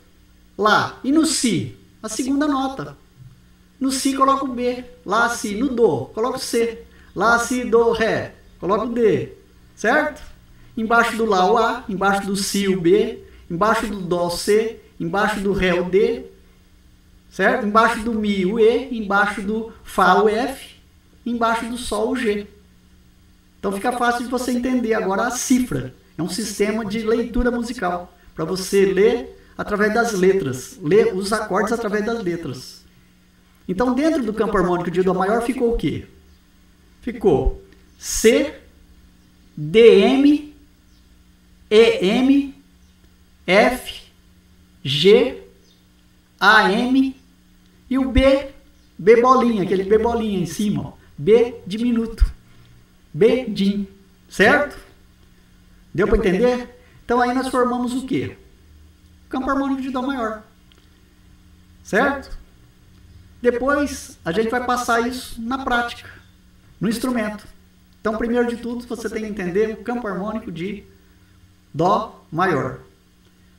Lá. 0.57 0.99
E 1.03 1.11
no 1.11 1.25
Si? 1.25 1.75
A 2.01 2.09
segunda 2.09 2.47
nota. 2.47 2.97
No 3.79 3.91
Si 3.91 4.13
coloca 4.13 4.45
o 4.45 4.47
B. 4.47 4.83
Lá, 5.05 5.29
Si. 5.29 5.55
No 5.55 5.69
Do, 5.69 6.05
coloca 6.13 6.37
o 6.37 6.41
C. 6.41 6.83
Lá, 7.15 7.39
Si, 7.39 7.63
Do, 7.63 7.91
Ré. 7.91 8.35
Coloca 8.59 8.85
o 8.85 8.89
D. 8.93 9.33
Certo? 9.75 10.21
Embaixo 10.77 11.17
do 11.17 11.25
Lá 11.25 11.51
o 11.51 11.57
A, 11.57 11.83
embaixo 11.89 12.27
do 12.27 12.35
Si 12.35 12.67
o 12.67 12.79
B, 12.79 13.23
embaixo 13.49 13.87
do 13.87 13.99
Dó 14.01 14.27
o 14.27 14.29
C, 14.29 14.79
embaixo 14.99 15.39
do 15.39 15.51
Ré 15.51 15.79
o 15.81 15.89
D. 15.89 16.25
Certo? 17.29 17.65
Embaixo 17.65 18.01
do 18.01 18.13
Mi 18.13 18.45
o 18.45 18.59
E, 18.59 18.95
embaixo 18.95 19.41
do 19.41 19.73
Fá 19.83 20.21
o 20.21 20.29
F, 20.29 20.75
embaixo 21.25 21.65
do 21.65 21.77
Sol 21.77 22.11
o 22.11 22.15
G. 22.15 22.47
Então 23.59 23.71
fica 23.71 23.91
fácil 23.91 24.25
de 24.25 24.29
você 24.31 24.51
entender 24.51 24.93
agora 24.93 25.27
a 25.27 25.31
cifra. 25.31 25.93
É 26.17 26.21
um 26.21 26.29
sistema 26.29 26.85
de 26.85 26.99
leitura 26.99 27.51
musical 27.51 28.13
para 28.41 28.45
você 28.45 28.85
ler 28.85 29.37
através 29.55 29.93
das 29.93 30.13
letras, 30.13 30.79
ler 30.81 31.13
os 31.15 31.31
acordes 31.31 31.71
através 31.71 32.03
das 32.03 32.23
letras. 32.23 32.83
Então, 33.67 33.93
dentro 33.93 34.23
do 34.23 34.33
campo 34.33 34.57
harmônico 34.57 34.89
de 34.89 35.03
Dó 35.03 35.13
maior 35.13 35.43
ficou 35.43 35.73
o 35.73 35.77
quê? 35.77 36.05
ficou 37.01 37.63
C, 37.97 38.53
DM, 39.57 40.53
EM, 41.69 42.53
F, 43.45 44.01
G, 44.83 45.43
AM 46.39 47.15
e 47.89 47.97
o 47.97 48.11
B, 48.11 48.47
B 48.97 49.21
bolinha, 49.21 49.63
aquele 49.63 49.83
B 49.83 49.97
bolinha 49.97 50.39
em 50.39 50.45
cima, 50.45 50.87
ó. 50.87 50.93
B 51.17 51.55
diminuto, 51.67 52.25
B 53.13 53.45
dim, 53.45 53.87
certo? 54.27 54.79
Deu 55.93 56.07
para 56.07 56.17
entender? 56.17 56.80
Então 57.11 57.19
aí 57.19 57.33
nós 57.33 57.49
formamos 57.49 57.93
o 57.93 58.05
quê? 58.05 58.37
Campo 59.27 59.49
harmônico 59.49 59.81
de 59.81 59.89
Dó 59.89 60.01
maior, 60.01 60.43
certo? 61.83 62.37
Depois 63.41 64.17
a 64.23 64.31
gente 64.31 64.49
vai 64.49 64.65
passar 64.65 65.05
isso 65.05 65.41
na 65.41 65.57
prática 65.57 66.09
no 66.79 66.87
instrumento. 66.87 67.45
Então, 67.99 68.17
primeiro 68.17 68.47
de 68.47 68.55
tudo, 68.55 68.87
você 68.87 69.09
tem 69.09 69.23
que 69.23 69.29
entender 69.29 69.73
o 69.73 69.83
campo 69.83 70.07
harmônico 70.07 70.49
de 70.49 70.85
Dó 71.73 72.23
maior. 72.31 72.79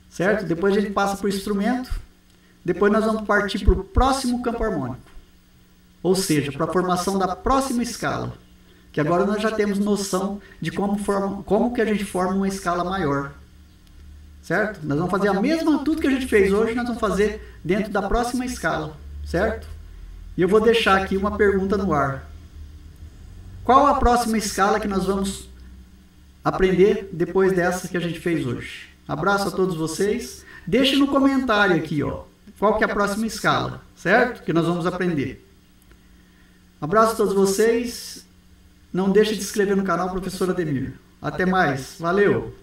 Certo? 0.08 0.46
Depois 0.46 0.74
a 0.74 0.80
gente 0.80 0.94
passa 0.94 1.18
para 1.18 1.26
o 1.26 1.28
instrumento. 1.28 1.92
Depois 2.64 2.90
nós 2.90 3.04
vamos 3.04 3.26
partir 3.26 3.62
para 3.66 3.74
o 3.74 3.84
próximo 3.84 4.40
campo 4.40 4.64
harmônico. 4.64 5.02
Ou 6.02 6.14
seja, 6.14 6.50
para 6.52 6.64
a 6.64 6.72
formação 6.72 7.18
da 7.18 7.36
próxima 7.36 7.82
escala. 7.82 8.32
Que 8.90 9.00
agora 9.00 9.26
nós 9.26 9.42
já 9.42 9.50
temos 9.50 9.78
noção 9.78 10.40
de 10.58 10.70
como, 10.70 10.96
forma, 10.96 11.42
como 11.42 11.74
que 11.74 11.82
a 11.82 11.84
gente 11.84 12.06
forma 12.06 12.32
uma 12.32 12.48
escala 12.48 12.82
maior. 12.82 13.41
Certo? 14.42 14.80
Nós 14.82 14.98
vamos 14.98 15.10
fazer 15.10 15.28
a 15.28 15.40
mesma, 15.40 15.84
tudo 15.84 16.00
que 16.00 16.06
a 16.06 16.10
gente 16.10 16.26
fez 16.26 16.52
hoje, 16.52 16.74
nós 16.74 16.84
vamos 16.84 17.00
fazer 17.00 17.56
dentro 17.64 17.92
da 17.92 18.02
próxima 18.02 18.44
escala, 18.44 18.96
certo? 19.24 19.66
E 20.36 20.42
eu 20.42 20.48
vou 20.48 20.60
deixar 20.60 21.00
aqui 21.00 21.16
uma 21.16 21.36
pergunta 21.36 21.76
no 21.76 21.92
ar. 21.92 22.28
Qual 23.64 23.86
a 23.86 23.94
próxima 23.94 24.36
escala 24.36 24.80
que 24.80 24.88
nós 24.88 25.04
vamos 25.04 25.48
aprender 26.44 27.08
depois 27.12 27.52
dessa 27.52 27.86
que 27.86 27.96
a 27.96 28.00
gente 28.00 28.18
fez 28.18 28.44
hoje? 28.44 28.88
Abraço 29.06 29.48
a 29.48 29.50
todos 29.50 29.76
vocês. 29.76 30.44
Deixe 30.66 30.96
no 30.96 31.06
comentário 31.06 31.76
aqui, 31.76 32.02
ó, 32.02 32.22
qual 32.58 32.76
que 32.76 32.84
é 32.84 32.86
a 32.86 32.92
próxima 32.92 33.26
escala, 33.26 33.80
certo? 33.94 34.42
Que 34.42 34.52
nós 34.52 34.66
vamos 34.66 34.86
aprender. 34.86 35.46
Abraço 36.80 37.12
a 37.12 37.16
todos 37.16 37.34
vocês. 37.34 38.26
Não 38.92 39.10
deixe 39.10 39.34
de 39.34 39.38
se 39.38 39.44
inscrever 39.44 39.76
no 39.76 39.84
canal 39.84 40.10
Professor 40.10 40.50
Ademir. 40.50 40.94
Até 41.20 41.46
mais. 41.46 41.96
Valeu! 41.98 42.61